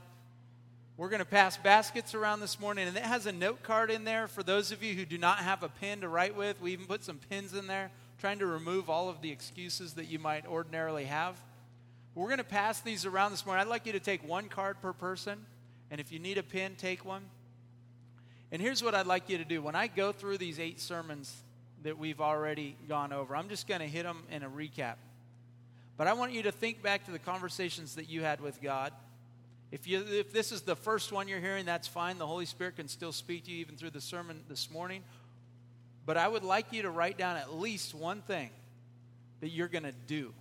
We're 0.96 1.08
going 1.08 1.18
to 1.18 1.24
pass 1.24 1.56
baskets 1.56 2.14
around 2.14 2.38
this 2.38 2.60
morning, 2.60 2.86
and 2.86 2.96
it 2.96 3.02
has 3.02 3.26
a 3.26 3.32
note 3.32 3.64
card 3.64 3.90
in 3.90 4.04
there 4.04 4.28
for 4.28 4.44
those 4.44 4.70
of 4.70 4.84
you 4.84 4.94
who 4.94 5.04
do 5.04 5.18
not 5.18 5.38
have 5.38 5.64
a 5.64 5.68
pen 5.68 6.02
to 6.02 6.08
write 6.08 6.36
with. 6.36 6.60
We 6.60 6.74
even 6.74 6.86
put 6.86 7.02
some 7.02 7.18
pins 7.28 7.54
in 7.54 7.66
there, 7.66 7.90
trying 8.20 8.38
to 8.38 8.46
remove 8.46 8.88
all 8.88 9.08
of 9.08 9.20
the 9.20 9.32
excuses 9.32 9.94
that 9.94 10.06
you 10.06 10.20
might 10.20 10.46
ordinarily 10.46 11.06
have. 11.06 11.40
We're 12.14 12.26
going 12.26 12.38
to 12.38 12.44
pass 12.44 12.80
these 12.82 13.04
around 13.04 13.32
this 13.32 13.44
morning. 13.44 13.62
I'd 13.62 13.68
like 13.68 13.84
you 13.84 13.92
to 13.94 14.00
take 14.00 14.26
one 14.26 14.48
card 14.48 14.80
per 14.80 14.92
person, 14.92 15.44
and 15.90 16.00
if 16.00 16.12
you 16.12 16.20
need 16.20 16.38
a 16.38 16.44
pen, 16.44 16.76
take 16.76 17.04
one. 17.04 17.24
And 18.50 18.62
here's 18.62 18.82
what 18.82 18.94
I'd 18.94 19.06
like 19.06 19.28
you 19.28 19.38
to 19.38 19.44
do. 19.44 19.60
When 19.62 19.74
I 19.74 19.86
go 19.86 20.12
through 20.12 20.38
these 20.38 20.58
eight 20.58 20.80
sermons 20.80 21.42
that 21.82 21.98
we've 21.98 22.20
already 22.20 22.76
gone 22.88 23.12
over. 23.12 23.36
I'm 23.36 23.48
just 23.48 23.66
going 23.66 23.80
to 23.80 23.86
hit 23.86 24.04
them 24.04 24.22
in 24.30 24.42
a 24.42 24.50
recap. 24.50 24.96
But 25.96 26.06
I 26.06 26.12
want 26.12 26.32
you 26.32 26.42
to 26.44 26.52
think 26.52 26.82
back 26.82 27.04
to 27.06 27.10
the 27.10 27.18
conversations 27.18 27.96
that 27.96 28.08
you 28.08 28.22
had 28.22 28.40
with 28.40 28.60
God. 28.62 28.92
If, 29.70 29.86
you, 29.86 30.04
if 30.08 30.32
this 30.32 30.52
is 30.52 30.62
the 30.62 30.76
first 30.76 31.12
one 31.12 31.28
you're 31.28 31.40
hearing, 31.40 31.66
that's 31.66 31.88
fine. 31.88 32.18
The 32.18 32.26
Holy 32.26 32.46
Spirit 32.46 32.76
can 32.76 32.88
still 32.88 33.12
speak 33.12 33.44
to 33.44 33.50
you 33.50 33.58
even 33.58 33.76
through 33.76 33.90
the 33.90 34.00
sermon 34.00 34.42
this 34.48 34.70
morning. 34.70 35.02
But 36.06 36.16
I 36.16 36.26
would 36.26 36.44
like 36.44 36.72
you 36.72 36.82
to 36.82 36.90
write 36.90 37.18
down 37.18 37.36
at 37.36 37.54
least 37.54 37.94
one 37.94 38.22
thing 38.22 38.50
that 39.40 39.48
you're 39.48 39.68
going 39.68 39.84
to 39.84 39.94
do. 40.06 40.32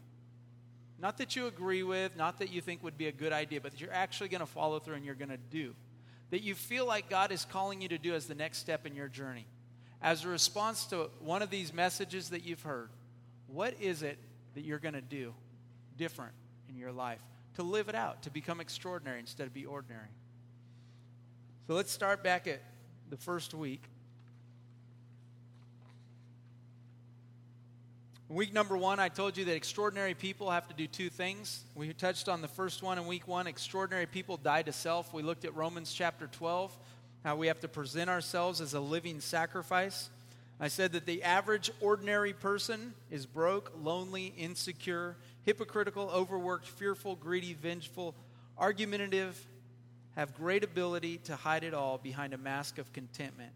Not 1.00 1.18
that 1.18 1.36
you 1.36 1.46
agree 1.48 1.84
with, 1.84 2.16
not 2.16 2.40
that 2.40 2.52
you 2.52 2.62
think 2.62 2.84
would 2.84 2.98
be 2.98 3.08
a 3.08 3.12
good 3.12 3.34
idea, 3.34 3.62
but 3.62 3.74
that 3.74 3.82
you're 3.82 3.94
actually 3.94 4.30
going 4.30 4.40
to 4.40 4.48
follow 4.48 4.80
through 4.80 4.96
and 4.96 5.06
you're 5.06 5.14
going 5.14 5.30
to 5.30 5.38
do. 5.38 5.76
That 6.32 6.42
you 6.42 6.56
feel 6.56 6.86
like 6.86 7.10
God 7.10 7.32
is 7.32 7.46
calling 7.46 7.82
you 7.82 7.88
to 7.90 7.98
do 7.98 8.14
as 8.14 8.26
the 8.26 8.36
next 8.36 8.58
step 8.58 8.86
in 8.86 8.96
your 8.96 9.08
journey 9.08 9.46
as 10.02 10.24
a 10.24 10.28
response 10.28 10.86
to 10.88 11.10
one 11.20 11.42
of 11.42 11.50
these 11.50 11.74
messages 11.74 12.30
that 12.30 12.44
you've 12.44 12.62
heard, 12.62 12.90
what 13.48 13.74
is 13.80 14.04
it 14.04 14.18
that 14.54 14.64
you're 14.64 14.80
going 14.80 14.94
to 14.94 15.02
do 15.02 15.34
different 15.98 16.34
in 16.70 16.78
your 16.78 16.92
life 16.92 17.22
to 17.56 17.64
live 17.64 17.90
it 17.90 17.96
out, 17.96 18.22
to 18.24 18.30
become 18.30 18.60
extraordinary 18.60 19.20
instead 19.20 19.48
of 19.48 19.54
be 19.54 19.66
ordinary? 19.66 20.10
So 21.66 21.74
let's 21.74 21.92
start 21.92 22.24
back 22.24 22.48
at 22.48 22.62
the 23.10 23.18
first 23.18 23.54
week. 23.54 23.84
Week 28.30 28.54
number 28.54 28.76
one, 28.76 29.00
I 29.00 29.08
told 29.08 29.38
you 29.38 29.46
that 29.46 29.56
extraordinary 29.56 30.14
people 30.14 30.52
have 30.52 30.68
to 30.68 30.74
do 30.74 30.86
two 30.86 31.10
things. 31.10 31.64
We 31.76 31.94
touched 31.94 32.28
on 32.28 32.42
the 32.42 32.50
first 32.50 32.84
one 32.84 32.98
in 32.98 33.08
week 33.08 33.26
one. 33.26 33.48
Extraordinary 33.48 34.06
people 34.06 34.36
die 34.36 34.64
to 34.64 34.74
self. 34.74 35.14
We 35.14 35.24
looked 35.24 35.46
at 35.46 35.56
Romans 35.56 35.94
chapter 35.94 36.28
12 36.28 36.78
how 37.24 37.36
we 37.36 37.48
have 37.48 37.60
to 37.62 37.68
present 37.68 38.10
ourselves 38.10 38.62
as 38.62 38.74
a 38.74 38.80
living 38.80 39.20
sacrifice. 39.20 40.10
I 40.60 40.68
said 40.70 40.94
that 40.94 41.06
the 41.06 41.24
average 41.24 41.70
ordinary 41.82 42.34
person 42.34 42.94
is 43.12 43.26
broke, 43.26 43.72
lonely, 43.82 44.34
insecure, 44.38 45.16
hypocritical, 45.44 46.10
overworked, 46.10 46.68
fearful, 46.68 47.16
greedy, 47.16 47.54
vengeful, 47.54 48.16
argumentative, 48.58 49.40
have 50.16 50.36
great 50.36 50.64
ability 50.64 51.18
to 51.26 51.36
hide 51.36 51.64
it 51.64 51.74
all 51.74 51.98
behind 51.98 52.34
a 52.34 52.38
mask 52.38 52.78
of 52.78 52.92
contentment. 52.92 53.52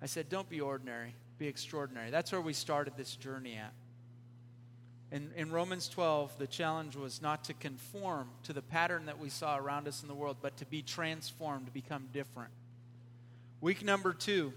I 0.00 0.06
said, 0.06 0.28
don't 0.28 0.48
be 0.48 0.60
ordinary, 0.60 1.14
be 1.38 1.48
extraordinary. 1.48 2.10
That's 2.10 2.30
where 2.30 2.40
we 2.40 2.52
started 2.52 2.94
this 2.96 3.16
journey 3.16 3.56
at. 3.56 3.72
In, 5.14 5.30
in 5.36 5.52
Romans 5.52 5.88
12, 5.88 6.38
the 6.38 6.46
challenge 6.48 6.96
was 6.96 7.22
not 7.22 7.44
to 7.44 7.54
conform 7.54 8.30
to 8.42 8.52
the 8.52 8.62
pattern 8.62 9.06
that 9.06 9.20
we 9.20 9.28
saw 9.28 9.56
around 9.56 9.86
us 9.86 10.02
in 10.02 10.08
the 10.08 10.14
world, 10.14 10.38
but 10.42 10.56
to 10.56 10.66
be 10.66 10.82
transformed, 10.82 11.66
to 11.66 11.72
become 11.72 12.08
different. 12.12 12.50
Week 13.60 13.84
number 13.84 14.12
two, 14.12 14.52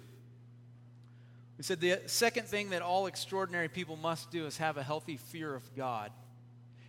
we 1.59 1.63
said 1.63 1.79
the 1.79 1.99
second 2.07 2.47
thing 2.47 2.71
that 2.71 2.81
all 2.81 3.05
extraordinary 3.05 3.69
people 3.69 3.97
must 3.97 4.31
do 4.31 4.47
is 4.47 4.57
have 4.57 4.77
a 4.77 4.83
healthy 4.83 5.17
fear 5.17 5.53
of 5.53 5.75
God. 5.75 6.11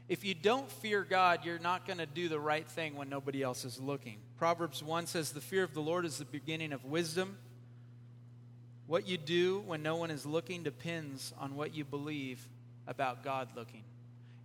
If 0.08 0.24
you 0.24 0.32
don't 0.32 0.72
fear 0.72 1.04
God, 1.04 1.44
you're 1.44 1.58
not 1.58 1.86
going 1.86 1.98
to 1.98 2.06
do 2.06 2.30
the 2.30 2.40
right 2.40 2.66
thing 2.66 2.96
when 2.96 3.10
nobody 3.10 3.42
else 3.42 3.66
is 3.66 3.78
looking. 3.78 4.16
Proverbs 4.38 4.82
1 4.82 5.06
says, 5.06 5.32
The 5.32 5.42
fear 5.42 5.62
of 5.62 5.74
the 5.74 5.82
Lord 5.82 6.06
is 6.06 6.16
the 6.16 6.24
beginning 6.24 6.72
of 6.72 6.86
wisdom. 6.86 7.36
What 8.86 9.06
you 9.06 9.18
do 9.18 9.62
when 9.66 9.82
no 9.82 9.96
one 9.96 10.10
is 10.10 10.24
looking 10.24 10.62
depends 10.62 11.34
on 11.38 11.54
what 11.54 11.74
you 11.74 11.84
believe 11.84 12.48
about 12.88 13.22
God 13.22 13.50
looking. 13.54 13.84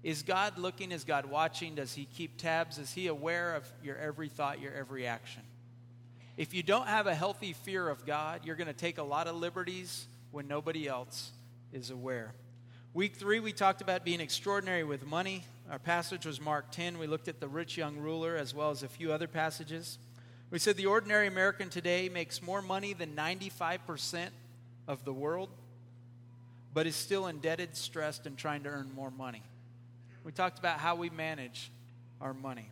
Is 0.04 0.22
God 0.22 0.60
looking? 0.60 0.92
Is 0.92 1.06
God 1.06 1.26
watching? 1.26 1.76
Does 1.76 1.94
He 1.94 2.06
keep 2.06 2.38
tabs? 2.38 2.78
Is 2.78 2.94
He 2.94 3.08
aware 3.08 3.56
of 3.56 3.66
your 3.84 3.98
every 3.98 4.30
thought, 4.30 4.60
your 4.60 4.74
every 4.74 5.08
action? 5.08 5.42
If 6.36 6.54
you 6.54 6.62
don't 6.62 6.88
have 6.88 7.08
a 7.08 7.16
healthy 7.16 7.54
fear 7.54 7.88
of 7.88 8.06
God, 8.06 8.42
you're 8.44 8.56
going 8.56 8.68
to 8.68 8.74
take 8.74 8.98
a 8.98 9.04
lot 9.04 9.28
of 9.28 9.36
liberties 9.36 10.06
when 10.32 10.48
nobody 10.48 10.88
else 10.88 11.32
is 11.72 11.90
aware. 11.90 12.34
Week 12.94 13.16
three, 13.16 13.40
we 13.40 13.54
talked 13.54 13.82
about 13.82 14.04
being 14.04 14.20
extraordinary 14.20 14.84
with 14.84 15.06
money. 15.06 15.46
Our 15.72 15.80
passage 15.80 16.26
was 16.26 16.42
Mark 16.42 16.72
10. 16.72 17.00
We 17.00 17.08
looked 17.08 17.28
at 17.28 17.40
the 17.40 17.48
rich 17.48 17.78
young 17.78 17.98
ruler 17.98 18.36
as 18.36 18.54
well 18.54 18.72
as 18.72 18.84
a 18.84 18.88
few 18.88 19.14
other 19.14 19.28
passages. 19.28 19.98
We 20.52 20.60
said 20.60 20.76
the 20.76 20.86
ordinary 20.88 21.28
American 21.28 21.70
today 21.70 22.10
makes 22.10 22.42
more 22.42 22.62
money 22.62 22.94
than 22.94 23.16
95% 23.16 24.30
of 24.88 25.06
the 25.06 25.14
world, 25.14 25.50
but 26.74 26.88
is 26.88 26.96
still 26.96 27.28
indebted, 27.28 27.76
stressed, 27.76 28.26
and 28.26 28.38
trying 28.38 28.64
to 28.64 28.70
earn 28.70 28.92
more 28.96 29.12
money. 29.12 29.44
We 30.24 30.32
talked 30.32 30.60
about 30.60 30.80
how 30.80 30.96
we 30.96 31.10
manage 31.10 31.72
our 32.20 32.34
money. 32.34 32.70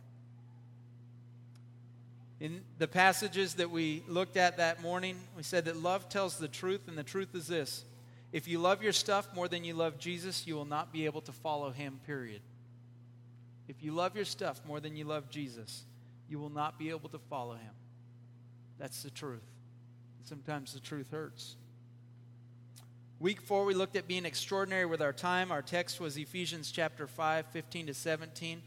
In 2.40 2.62
the 2.78 2.88
passages 2.88 3.54
that 3.54 3.70
we 3.70 4.02
looked 4.08 4.36
at 4.36 4.56
that 4.56 4.82
morning, 4.82 5.16
we 5.36 5.44
said 5.44 5.66
that 5.66 5.76
love 5.76 6.08
tells 6.08 6.38
the 6.38 6.48
truth, 6.48 6.88
and 6.88 6.98
the 6.98 7.04
truth 7.04 7.34
is 7.34 7.46
this 7.46 7.84
If 8.32 8.48
you 8.48 8.58
love 8.58 8.82
your 8.82 8.92
stuff 8.92 9.28
more 9.34 9.46
than 9.46 9.62
you 9.62 9.74
love 9.74 9.98
Jesus, 9.98 10.46
you 10.46 10.56
will 10.56 10.64
not 10.64 10.92
be 10.92 11.04
able 11.04 11.20
to 11.20 11.32
follow 11.32 11.70
him, 11.70 12.00
period. 12.04 12.40
If 13.68 13.82
you 13.82 13.92
love 13.92 14.16
your 14.16 14.24
stuff 14.24 14.60
more 14.66 14.80
than 14.80 14.96
you 14.96 15.04
love 15.04 15.30
Jesus, 15.30 15.84
you 16.28 16.38
will 16.38 16.50
not 16.50 16.78
be 16.78 16.90
able 16.90 17.08
to 17.10 17.18
follow 17.18 17.54
him. 17.54 17.74
That's 18.78 19.02
the 19.02 19.10
truth. 19.10 19.44
Sometimes 20.24 20.72
the 20.72 20.80
truth 20.80 21.10
hurts. 21.10 21.56
Week 23.22 23.40
four, 23.40 23.64
we 23.64 23.74
looked 23.74 23.94
at 23.94 24.08
being 24.08 24.24
extraordinary 24.24 24.84
with 24.84 25.00
our 25.00 25.12
time. 25.12 25.52
Our 25.52 25.62
text 25.62 26.00
was 26.00 26.16
Ephesians 26.16 26.72
chapter 26.72 27.06
5, 27.06 27.46
15 27.52 27.86
to 27.86 27.94
17, 27.94 28.60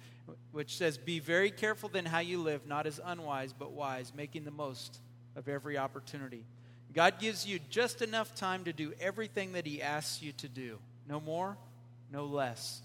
which 0.53 0.77
says, 0.77 0.97
Be 0.97 1.19
very 1.19 1.51
careful 1.51 1.89
then 1.89 2.05
how 2.05 2.19
you 2.19 2.41
live, 2.41 2.65
not 2.65 2.87
as 2.87 3.01
unwise, 3.03 3.51
but 3.51 3.73
wise, 3.73 4.13
making 4.15 4.45
the 4.45 4.51
most 4.51 5.01
of 5.35 5.49
every 5.49 5.77
opportunity. 5.77 6.45
God 6.93 7.19
gives 7.19 7.45
you 7.45 7.59
just 7.69 8.01
enough 8.01 8.33
time 8.33 8.63
to 8.63 8.71
do 8.71 8.93
everything 9.01 9.51
that 9.51 9.65
He 9.65 9.81
asks 9.81 10.21
you 10.21 10.31
to 10.37 10.47
do. 10.47 10.79
No 11.05 11.19
more, 11.19 11.57
no 12.09 12.23
less. 12.23 12.81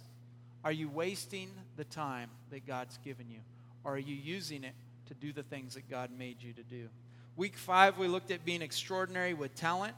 Are 0.65 0.73
you 0.73 0.89
wasting 0.89 1.51
the 1.77 1.85
time 1.85 2.31
that 2.51 2.67
God's 2.67 2.99
given 3.05 3.31
you? 3.31 3.39
Or 3.85 3.95
are 3.95 3.99
you 3.99 4.17
using 4.17 4.65
it 4.65 4.75
to 5.07 5.15
do 5.15 5.33
the 5.33 5.45
things 5.45 5.75
that 5.75 5.89
God 5.89 6.11
made 6.11 6.43
you 6.43 6.53
to 6.53 6.65
do? 6.65 6.89
Week 7.37 7.57
five, 7.57 7.97
we 7.97 8.09
looked 8.09 8.33
at 8.33 8.45
being 8.45 8.61
extraordinary 8.61 9.35
with 9.35 9.55
talent. 9.55 9.95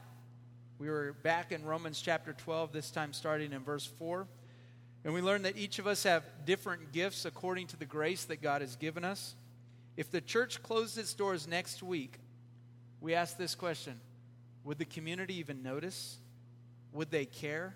We 0.79 0.89
were 0.89 1.13
back 1.23 1.51
in 1.51 1.63
Romans 1.63 2.01
chapter 2.01 2.33
12, 2.33 2.73
this 2.73 2.91
time 2.91 3.13
starting 3.13 3.53
in 3.53 3.63
verse 3.63 3.85
4. 3.85 4.27
And 5.05 5.13
we 5.13 5.21
learned 5.21 5.45
that 5.45 5.57
each 5.57 5.79
of 5.79 5.87
us 5.87 6.03
have 6.03 6.23
different 6.45 6.91
gifts 6.91 7.25
according 7.25 7.67
to 7.67 7.77
the 7.77 7.85
grace 7.85 8.25
that 8.25 8.41
God 8.41 8.61
has 8.61 8.75
given 8.75 9.03
us. 9.03 9.35
If 9.97 10.09
the 10.09 10.21
church 10.21 10.63
closed 10.63 10.97
its 10.97 11.13
doors 11.13 11.47
next 11.47 11.83
week, 11.83 12.19
we 13.01 13.13
ask 13.13 13.37
this 13.37 13.53
question 13.53 13.99
Would 14.63 14.77
the 14.77 14.85
community 14.85 15.35
even 15.35 15.61
notice? 15.61 16.17
Would 16.93 17.11
they 17.11 17.25
care? 17.25 17.75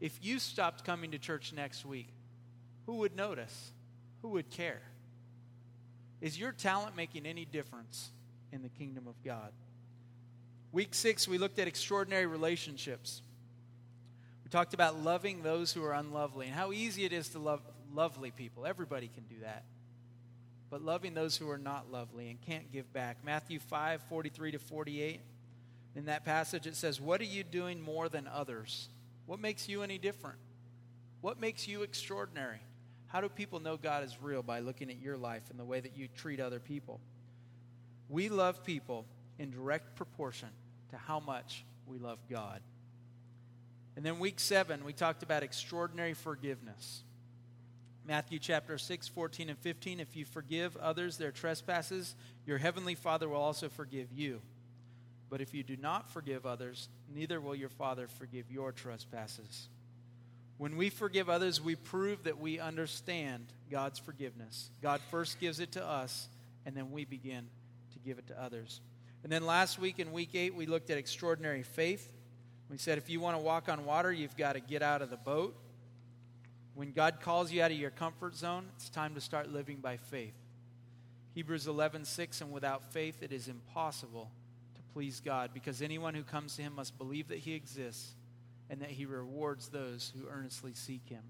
If 0.00 0.18
you 0.22 0.38
stopped 0.38 0.84
coming 0.84 1.10
to 1.12 1.18
church 1.18 1.52
next 1.52 1.84
week, 1.84 2.08
who 2.86 2.96
would 2.96 3.16
notice? 3.16 3.72
Who 4.22 4.28
would 4.30 4.50
care? 4.50 4.82
Is 6.20 6.38
your 6.38 6.52
talent 6.52 6.96
making 6.96 7.26
any 7.26 7.44
difference 7.44 8.10
in 8.52 8.62
the 8.62 8.68
kingdom 8.68 9.06
of 9.06 9.22
God? 9.24 9.52
Week 10.76 10.94
six, 10.94 11.26
we 11.26 11.38
looked 11.38 11.58
at 11.58 11.68
extraordinary 11.68 12.26
relationships. 12.26 13.22
We 14.44 14.50
talked 14.50 14.74
about 14.74 15.02
loving 15.02 15.42
those 15.42 15.72
who 15.72 15.82
are 15.82 15.94
unlovely 15.94 16.48
and 16.48 16.54
how 16.54 16.70
easy 16.70 17.06
it 17.06 17.14
is 17.14 17.30
to 17.30 17.38
love 17.38 17.62
lovely 17.94 18.30
people. 18.30 18.66
Everybody 18.66 19.08
can 19.08 19.24
do 19.24 19.36
that. 19.40 19.64
But 20.68 20.82
loving 20.82 21.14
those 21.14 21.34
who 21.34 21.48
are 21.48 21.56
not 21.56 21.90
lovely 21.90 22.28
and 22.28 22.38
can't 22.42 22.70
give 22.70 22.92
back. 22.92 23.24
Matthew 23.24 23.58
5 23.58 24.02
43 24.02 24.50
to 24.50 24.58
48. 24.58 25.22
In 25.94 26.04
that 26.04 26.26
passage, 26.26 26.66
it 26.66 26.76
says, 26.76 27.00
What 27.00 27.22
are 27.22 27.24
you 27.24 27.42
doing 27.42 27.80
more 27.80 28.10
than 28.10 28.28
others? 28.28 28.90
What 29.24 29.40
makes 29.40 29.70
you 29.70 29.82
any 29.82 29.96
different? 29.96 30.36
What 31.22 31.40
makes 31.40 31.66
you 31.66 31.84
extraordinary? 31.84 32.60
How 33.06 33.22
do 33.22 33.30
people 33.30 33.60
know 33.60 33.78
God 33.78 34.04
is 34.04 34.20
real 34.20 34.42
by 34.42 34.58
looking 34.58 34.90
at 34.90 35.00
your 35.00 35.16
life 35.16 35.44
and 35.48 35.58
the 35.58 35.64
way 35.64 35.80
that 35.80 35.96
you 35.96 36.08
treat 36.14 36.38
other 36.38 36.60
people? 36.60 37.00
We 38.10 38.28
love 38.28 38.62
people 38.62 39.06
in 39.38 39.50
direct 39.50 39.96
proportion 39.96 40.50
to 40.90 40.96
how 40.96 41.20
much 41.20 41.64
we 41.86 41.98
love 41.98 42.18
God. 42.30 42.60
And 43.96 44.04
then 44.04 44.18
week 44.18 44.38
seven, 44.40 44.84
we 44.84 44.92
talked 44.92 45.22
about 45.22 45.42
extraordinary 45.42 46.14
forgiveness. 46.14 47.02
Matthew 48.06 48.38
chapter 48.38 48.78
6, 48.78 49.08
14 49.08 49.48
and 49.48 49.58
15. 49.58 50.00
If 50.00 50.14
you 50.14 50.24
forgive 50.24 50.76
others 50.76 51.16
their 51.16 51.32
trespasses, 51.32 52.14
your 52.46 52.58
heavenly 52.58 52.94
Father 52.94 53.28
will 53.28 53.36
also 53.36 53.68
forgive 53.68 54.12
you. 54.12 54.40
But 55.28 55.40
if 55.40 55.54
you 55.54 55.64
do 55.64 55.76
not 55.76 56.08
forgive 56.10 56.46
others, 56.46 56.88
neither 57.12 57.40
will 57.40 57.56
your 57.56 57.68
Father 57.68 58.06
forgive 58.06 58.50
your 58.50 58.70
trespasses. 58.70 59.68
When 60.58 60.76
we 60.76 60.88
forgive 60.88 61.28
others, 61.28 61.60
we 61.60 61.74
prove 61.74 62.24
that 62.24 62.38
we 62.38 62.60
understand 62.60 63.46
God's 63.70 63.98
forgiveness. 63.98 64.70
God 64.82 65.00
first 65.10 65.40
gives 65.40 65.58
it 65.58 65.72
to 65.72 65.84
us, 65.84 66.28
and 66.64 66.76
then 66.76 66.92
we 66.92 67.04
begin 67.04 67.48
to 67.92 67.98
give 67.98 68.18
it 68.18 68.28
to 68.28 68.40
others. 68.40 68.80
And 69.26 69.32
then 69.32 69.44
last 69.44 69.80
week 69.80 69.98
in 69.98 70.12
week 70.12 70.36
eight, 70.36 70.54
we 70.54 70.66
looked 70.66 70.88
at 70.88 70.98
extraordinary 70.98 71.64
faith. 71.64 72.12
We 72.70 72.78
said 72.78 72.96
if 72.96 73.10
you 73.10 73.18
want 73.18 73.36
to 73.36 73.42
walk 73.42 73.68
on 73.68 73.84
water, 73.84 74.12
you've 74.12 74.36
got 74.36 74.52
to 74.52 74.60
get 74.60 74.82
out 74.82 75.02
of 75.02 75.10
the 75.10 75.16
boat. 75.16 75.56
When 76.76 76.92
God 76.92 77.18
calls 77.20 77.50
you 77.50 77.60
out 77.60 77.72
of 77.72 77.76
your 77.76 77.90
comfort 77.90 78.36
zone, 78.36 78.66
it's 78.76 78.88
time 78.88 79.16
to 79.16 79.20
start 79.20 79.52
living 79.52 79.78
by 79.78 79.96
faith. 79.96 80.36
Hebrews 81.34 81.66
11:6 81.66 82.40
and 82.40 82.52
without 82.52 82.92
faith 82.92 83.20
it 83.20 83.32
is 83.32 83.48
impossible 83.48 84.30
to 84.76 84.80
please 84.92 85.18
God 85.18 85.50
because 85.52 85.82
anyone 85.82 86.14
who 86.14 86.22
comes 86.22 86.54
to 86.54 86.62
him 86.62 86.76
must 86.76 86.96
believe 86.96 87.26
that 87.26 87.38
he 87.38 87.54
exists 87.54 88.14
and 88.70 88.80
that 88.80 88.90
he 88.90 89.06
rewards 89.06 89.70
those 89.70 90.12
who 90.16 90.28
earnestly 90.28 90.72
seek 90.72 91.08
him. 91.08 91.24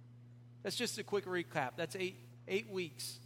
That's 0.63 0.77
just 0.77 0.99
a 0.99 1.03
quick 1.03 1.25
recap. 1.25 1.71
That's 1.79 1.97
eight, 1.97 2.19
eight 2.47 2.69
weeks, 2.69 3.21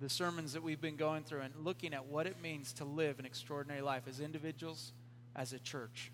the 0.00 0.08
sermons 0.08 0.52
that 0.52 0.62
we've 0.62 0.80
been 0.80 0.96
going 0.96 1.24
through 1.24 1.40
and 1.40 1.54
looking 1.62 1.94
at 1.94 2.06
what 2.06 2.26
it 2.26 2.40
means 2.42 2.72
to 2.74 2.84
live 2.84 3.18
an 3.18 3.26
extraordinary 3.26 3.80
life 3.80 4.02
as 4.08 4.20
individuals, 4.20 4.92
as 5.34 5.52
a 5.52 5.58
church. 5.58 6.10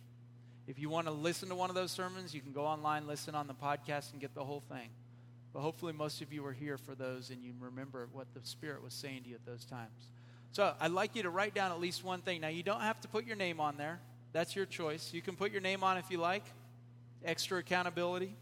If 0.67 0.79
you 0.79 0.89
want 0.89 1.07
to 1.07 1.13
listen 1.13 1.51
to 1.51 1.55
one 1.55 1.69
of 1.69 1.77
those 1.77 1.91
sermons, 1.91 2.35
you 2.35 2.41
can 2.41 2.53
go 2.53 2.65
online, 2.65 3.07
listen 3.07 3.35
on 3.35 3.47
the 3.47 3.55
podcast, 3.55 4.13
and 4.13 4.21
get 4.21 4.35
the 4.35 4.45
whole 4.45 4.63
thing. 4.71 4.89
But 5.53 5.61
hopefully, 5.61 5.93
most 5.93 6.23
of 6.23 6.33
you 6.33 6.45
are 6.47 6.53
here 6.53 6.79
for 6.79 6.95
those 6.95 7.31
and 7.31 7.43
you 7.45 7.53
remember 7.61 8.09
what 8.13 8.27
the 8.35 8.41
Spirit 8.47 8.83
was 8.83 8.95
saying 8.95 9.25
to 9.25 9.29
you 9.29 9.35
at 9.35 9.45
those 9.47 9.65
times. 9.65 10.09
So 10.53 10.75
I'd 10.81 10.91
like 10.91 11.15
you 11.17 11.23
to 11.25 11.31
write 11.31 11.55
down 11.55 11.71
at 11.71 11.81
least 11.81 12.03
one 12.03 12.21
thing. 12.21 12.41
Now, 12.41 12.49
you 12.49 12.63
don't 12.63 12.81
have 12.81 13.01
to 13.03 13.09
put 13.09 13.27
your 13.27 13.37
name 13.37 13.61
on 13.61 13.77
there, 13.77 14.01
that's 14.33 14.57
your 14.57 14.67
choice. 14.67 15.13
You 15.13 15.23
can 15.23 15.37
put 15.37 15.53
your 15.53 15.61
name 15.61 15.85
on 15.85 15.97
if 15.97 16.11
you 16.11 16.19
like, 16.19 16.45
extra 17.25 17.59
accountability. 17.59 18.35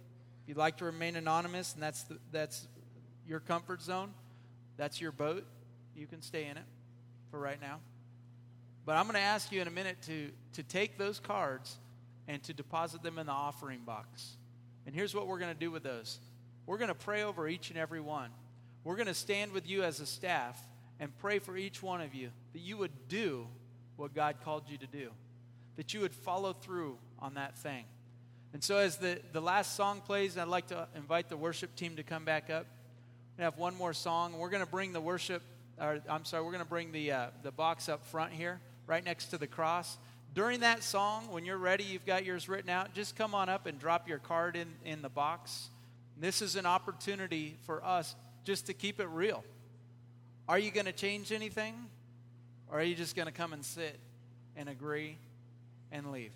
If 0.42 0.48
you'd 0.48 0.56
like 0.56 0.78
to 0.78 0.86
remain 0.86 1.16
anonymous 1.16 1.74
and 1.74 1.82
that's, 1.82 2.02
the, 2.04 2.18
that's 2.32 2.66
your 3.26 3.40
comfort 3.40 3.82
zone, 3.82 4.12
that's 4.76 5.00
your 5.00 5.12
boat, 5.12 5.44
you 5.94 6.06
can 6.06 6.22
stay 6.22 6.46
in 6.46 6.56
it 6.56 6.64
for 7.30 7.38
right 7.38 7.60
now. 7.60 7.80
But 8.84 8.96
I'm 8.96 9.04
going 9.04 9.14
to 9.14 9.20
ask 9.20 9.52
you 9.52 9.60
in 9.60 9.68
a 9.68 9.72
minute 9.72 10.02
to, 10.06 10.30
to 10.54 10.62
take 10.62 10.98
those 10.98 11.20
cards 11.20 11.76
and 12.26 12.42
to 12.44 12.52
deposit 12.52 13.02
them 13.02 13.18
in 13.18 13.26
the 13.26 13.32
offering 13.32 13.80
box. 13.84 14.36
And 14.86 14.94
here's 14.94 15.14
what 15.14 15.26
we're 15.26 15.38
going 15.38 15.52
to 15.52 15.58
do 15.58 15.70
with 15.70 15.82
those 15.82 16.18
we're 16.66 16.78
going 16.78 16.88
to 16.88 16.94
pray 16.94 17.22
over 17.22 17.48
each 17.48 17.70
and 17.70 17.78
every 17.78 18.00
one. 18.00 18.30
We're 18.84 18.96
going 18.96 19.08
to 19.08 19.14
stand 19.14 19.52
with 19.52 19.68
you 19.68 19.82
as 19.82 20.00
a 20.00 20.06
staff 20.06 20.60
and 20.98 21.16
pray 21.18 21.38
for 21.38 21.56
each 21.56 21.82
one 21.82 22.00
of 22.00 22.14
you 22.14 22.30
that 22.52 22.60
you 22.60 22.76
would 22.76 23.08
do 23.08 23.46
what 23.96 24.14
God 24.14 24.36
called 24.44 24.64
you 24.68 24.78
to 24.78 24.86
do, 24.86 25.10
that 25.76 25.94
you 25.94 26.00
would 26.00 26.14
follow 26.14 26.52
through 26.52 26.98
on 27.18 27.34
that 27.34 27.58
thing. 27.58 27.84
And 28.52 28.62
so, 28.62 28.76
as 28.76 28.98
the, 28.98 29.18
the 29.32 29.40
last 29.40 29.76
song 29.76 30.00
plays, 30.00 30.36
I'd 30.36 30.48
like 30.48 30.66
to 30.68 30.86
invite 30.94 31.28
the 31.28 31.36
worship 31.36 31.74
team 31.74 31.96
to 31.96 32.02
come 32.02 32.24
back 32.24 32.50
up. 32.50 32.66
Have 33.38 33.58
one 33.58 33.76
more 33.76 33.92
song. 33.92 34.38
We're 34.38 34.50
going 34.50 34.64
to 34.64 34.70
bring 34.70 34.92
the 34.92 35.00
worship, 35.00 35.42
or 35.80 36.00
I'm 36.08 36.24
sorry, 36.24 36.44
we're 36.44 36.52
going 36.52 36.64
to 36.64 36.68
bring 36.68 36.92
the, 36.92 37.12
uh, 37.12 37.26
the 37.42 37.50
box 37.50 37.88
up 37.88 38.06
front 38.06 38.32
here, 38.32 38.60
right 38.86 39.04
next 39.04 39.26
to 39.26 39.38
the 39.38 39.46
cross. 39.46 39.96
During 40.34 40.60
that 40.60 40.82
song, 40.82 41.30
when 41.30 41.44
you're 41.44 41.58
ready, 41.58 41.84
you've 41.84 42.06
got 42.06 42.24
yours 42.24 42.48
written 42.48 42.70
out, 42.70 42.94
just 42.94 43.16
come 43.16 43.34
on 43.34 43.48
up 43.48 43.66
and 43.66 43.78
drop 43.78 44.08
your 44.08 44.18
card 44.18 44.54
in, 44.54 44.68
in 44.84 45.02
the 45.02 45.08
box. 45.08 45.68
This 46.16 46.40
is 46.40 46.56
an 46.56 46.66
opportunity 46.66 47.56
for 47.66 47.84
us 47.84 48.14
just 48.44 48.66
to 48.66 48.74
keep 48.74 49.00
it 49.00 49.08
real. 49.08 49.44
Are 50.48 50.58
you 50.58 50.70
going 50.70 50.86
to 50.86 50.92
change 50.92 51.32
anything? 51.32 51.74
Or 52.70 52.80
are 52.80 52.82
you 52.82 52.94
just 52.94 53.14
going 53.14 53.26
to 53.26 53.32
come 53.32 53.52
and 53.52 53.64
sit 53.64 53.98
and 54.56 54.68
agree 54.68 55.18
and 55.90 56.10
leave? 56.10 56.32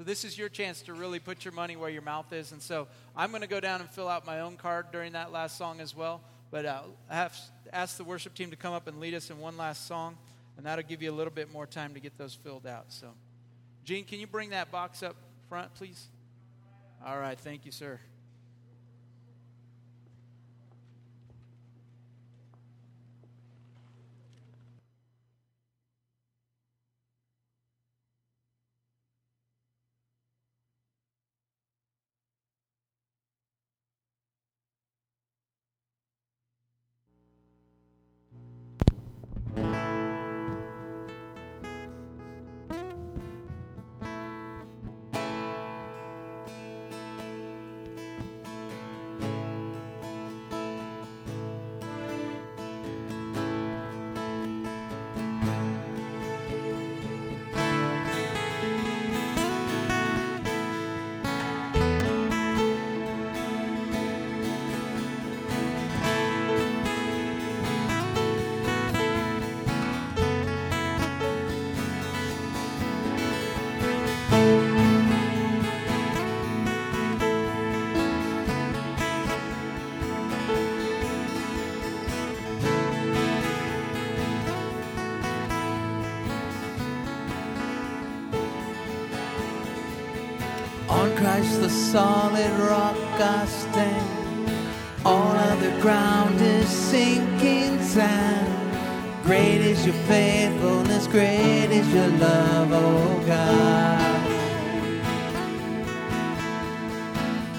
So, 0.00 0.04
this 0.04 0.24
is 0.24 0.38
your 0.38 0.48
chance 0.48 0.80
to 0.84 0.94
really 0.94 1.18
put 1.18 1.44
your 1.44 1.52
money 1.52 1.76
where 1.76 1.90
your 1.90 2.00
mouth 2.00 2.32
is. 2.32 2.52
And 2.52 2.62
so, 2.62 2.88
I'm 3.14 3.28
going 3.28 3.42
to 3.42 3.46
go 3.46 3.60
down 3.60 3.82
and 3.82 3.90
fill 3.90 4.08
out 4.08 4.24
my 4.24 4.40
own 4.40 4.56
card 4.56 4.86
during 4.92 5.12
that 5.12 5.30
last 5.30 5.58
song 5.58 5.78
as 5.78 5.94
well. 5.94 6.22
But 6.50 6.64
uh, 6.64 6.84
have 7.10 7.38
asked 7.70 7.98
the 7.98 8.04
worship 8.04 8.32
team 8.32 8.48
to 8.48 8.56
come 8.56 8.72
up 8.72 8.88
and 8.88 8.98
lead 8.98 9.12
us 9.12 9.28
in 9.28 9.38
one 9.38 9.58
last 9.58 9.86
song, 9.86 10.16
and 10.56 10.64
that'll 10.64 10.84
give 10.84 11.02
you 11.02 11.10
a 11.10 11.12
little 11.12 11.30
bit 11.30 11.52
more 11.52 11.66
time 11.66 11.92
to 11.92 12.00
get 12.00 12.16
those 12.16 12.32
filled 12.32 12.66
out. 12.66 12.86
So, 12.88 13.08
Gene, 13.84 14.06
can 14.06 14.18
you 14.18 14.26
bring 14.26 14.48
that 14.50 14.70
box 14.72 15.02
up 15.02 15.16
front, 15.50 15.74
please? 15.74 16.06
All 17.04 17.18
right, 17.18 17.38
thank 17.38 17.66
you, 17.66 17.70
sir. 17.70 18.00
Christ, 91.20 91.60
the 91.60 91.68
solid 91.68 92.50
rock 92.60 92.96
I 93.20 93.44
stand. 93.44 94.50
All 95.04 95.36
other 95.36 95.70
ground 95.82 96.40
is 96.40 96.66
sinking 96.66 97.78
sand. 97.82 98.48
Great 99.24 99.60
is 99.60 99.84
your 99.84 99.94
faithfulness, 100.08 101.06
great 101.06 101.68
is 101.70 101.86
your 101.92 102.08
love, 102.08 102.70
oh 102.72 103.22
God. 103.26 104.20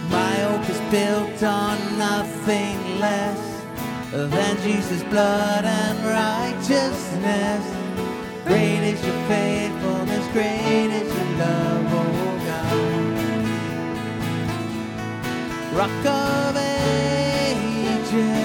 My 0.09 0.33
hope 0.47 0.67
is 0.67 0.81
built 0.89 1.43
on 1.43 1.77
nothing 1.99 2.99
less 2.99 3.61
than 4.11 4.57
Jesus' 4.63 5.03
blood 5.03 5.65
and 5.65 5.97
righteousness. 6.03 7.63
Great 8.47 8.81
is 8.91 9.05
your 9.05 9.27
faithfulness, 9.27 10.27
great 10.33 10.89
is 10.99 11.13
your 11.15 11.37
love, 11.37 11.80
Rock 15.73 16.05
of 16.05 16.57
ages. 16.57 18.40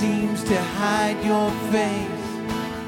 Seems 0.00 0.44
to 0.44 0.56
hide 0.56 1.18
your 1.24 1.50
face, 1.72 2.26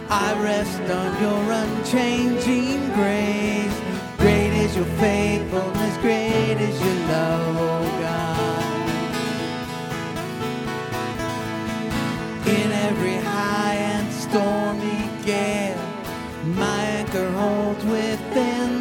I 0.08 0.32
rest 0.40 0.80
on 0.82 1.10
your 1.20 1.42
unchanging 1.62 2.80
grace. 2.94 3.78
Great 4.16 4.52
is 4.64 4.76
your 4.76 4.90
faithfulness, 5.04 5.96
great 5.96 6.56
is 6.68 6.80
your 6.80 6.98
love, 7.08 7.56
oh 7.58 7.84
God. 8.06 8.76
In 12.46 12.70
every 12.88 13.16
high 13.16 13.74
and 13.74 14.12
stormy 14.12 15.10
gale, 15.24 15.82
my 16.44 16.80
anchor 17.00 17.28
holds 17.32 17.84
within 17.86 18.79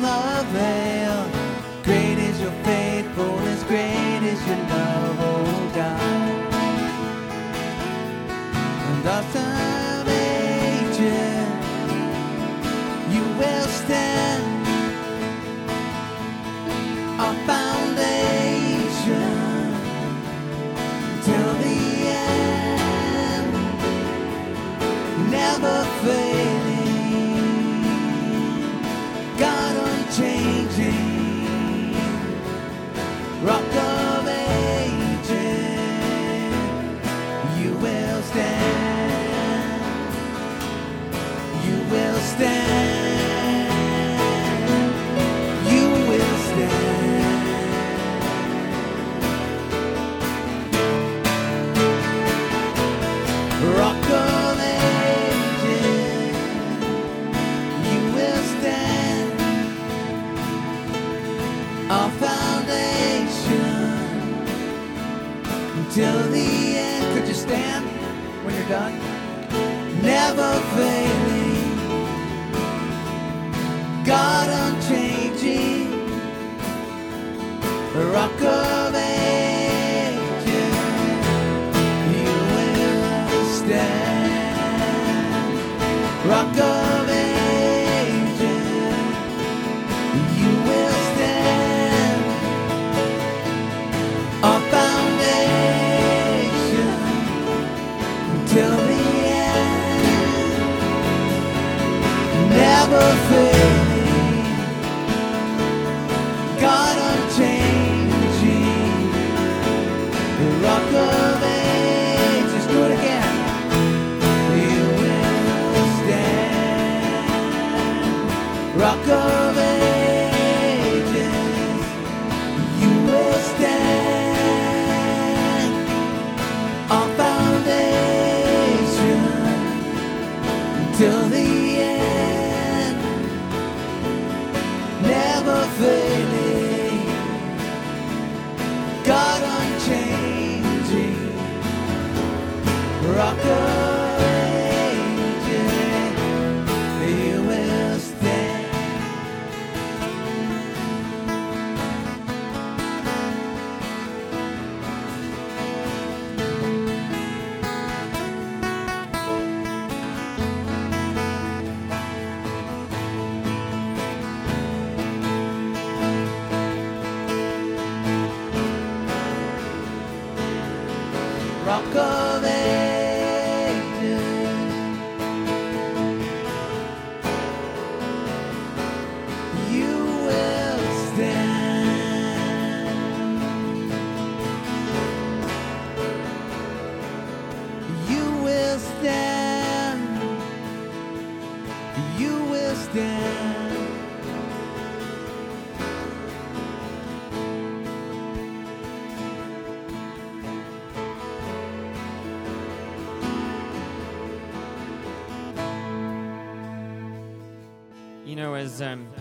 rock 171.70 172.39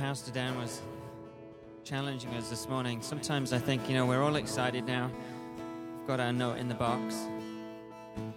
Pastor 0.08 0.30
Dan 0.30 0.56
was 0.56 0.80
challenging 1.84 2.30
us 2.30 2.48
this 2.48 2.66
morning, 2.66 3.02
sometimes 3.02 3.52
I 3.52 3.58
think, 3.58 3.90
you 3.90 3.94
know, 3.94 4.06
we're 4.06 4.22
all 4.22 4.36
excited 4.36 4.86
now. 4.86 5.10
We've 5.98 6.06
got 6.06 6.18
our 6.18 6.32
note 6.32 6.56
in 6.56 6.66
the 6.66 6.74
box. 6.74 7.14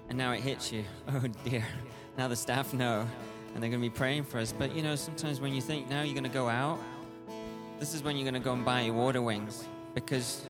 And 0.09 0.17
now 0.17 0.33
it 0.33 0.41
hits 0.41 0.73
you. 0.73 0.83
Oh 1.07 1.23
dear. 1.45 1.65
Now 2.17 2.27
the 2.27 2.35
staff 2.35 2.73
know. 2.73 3.07
And 3.53 3.63
they're 3.63 3.69
going 3.69 3.81
to 3.81 3.89
be 3.89 3.89
praying 3.89 4.25
for 4.25 4.39
us. 4.39 4.51
But, 4.51 4.75
you 4.75 4.81
know, 4.81 4.97
sometimes 4.97 5.39
when 5.39 5.53
you 5.53 5.61
think 5.61 5.89
now 5.89 6.01
you're 6.01 6.13
going 6.13 6.25
to 6.25 6.29
go 6.29 6.49
out, 6.49 6.77
this 7.79 7.93
is 7.93 8.03
when 8.03 8.17
you're 8.17 8.29
going 8.29 8.33
to 8.33 8.45
go 8.45 8.51
and 8.51 8.65
buy 8.65 8.81
your 8.81 8.93
water 8.93 9.21
wings. 9.21 9.65
Because 9.95 10.45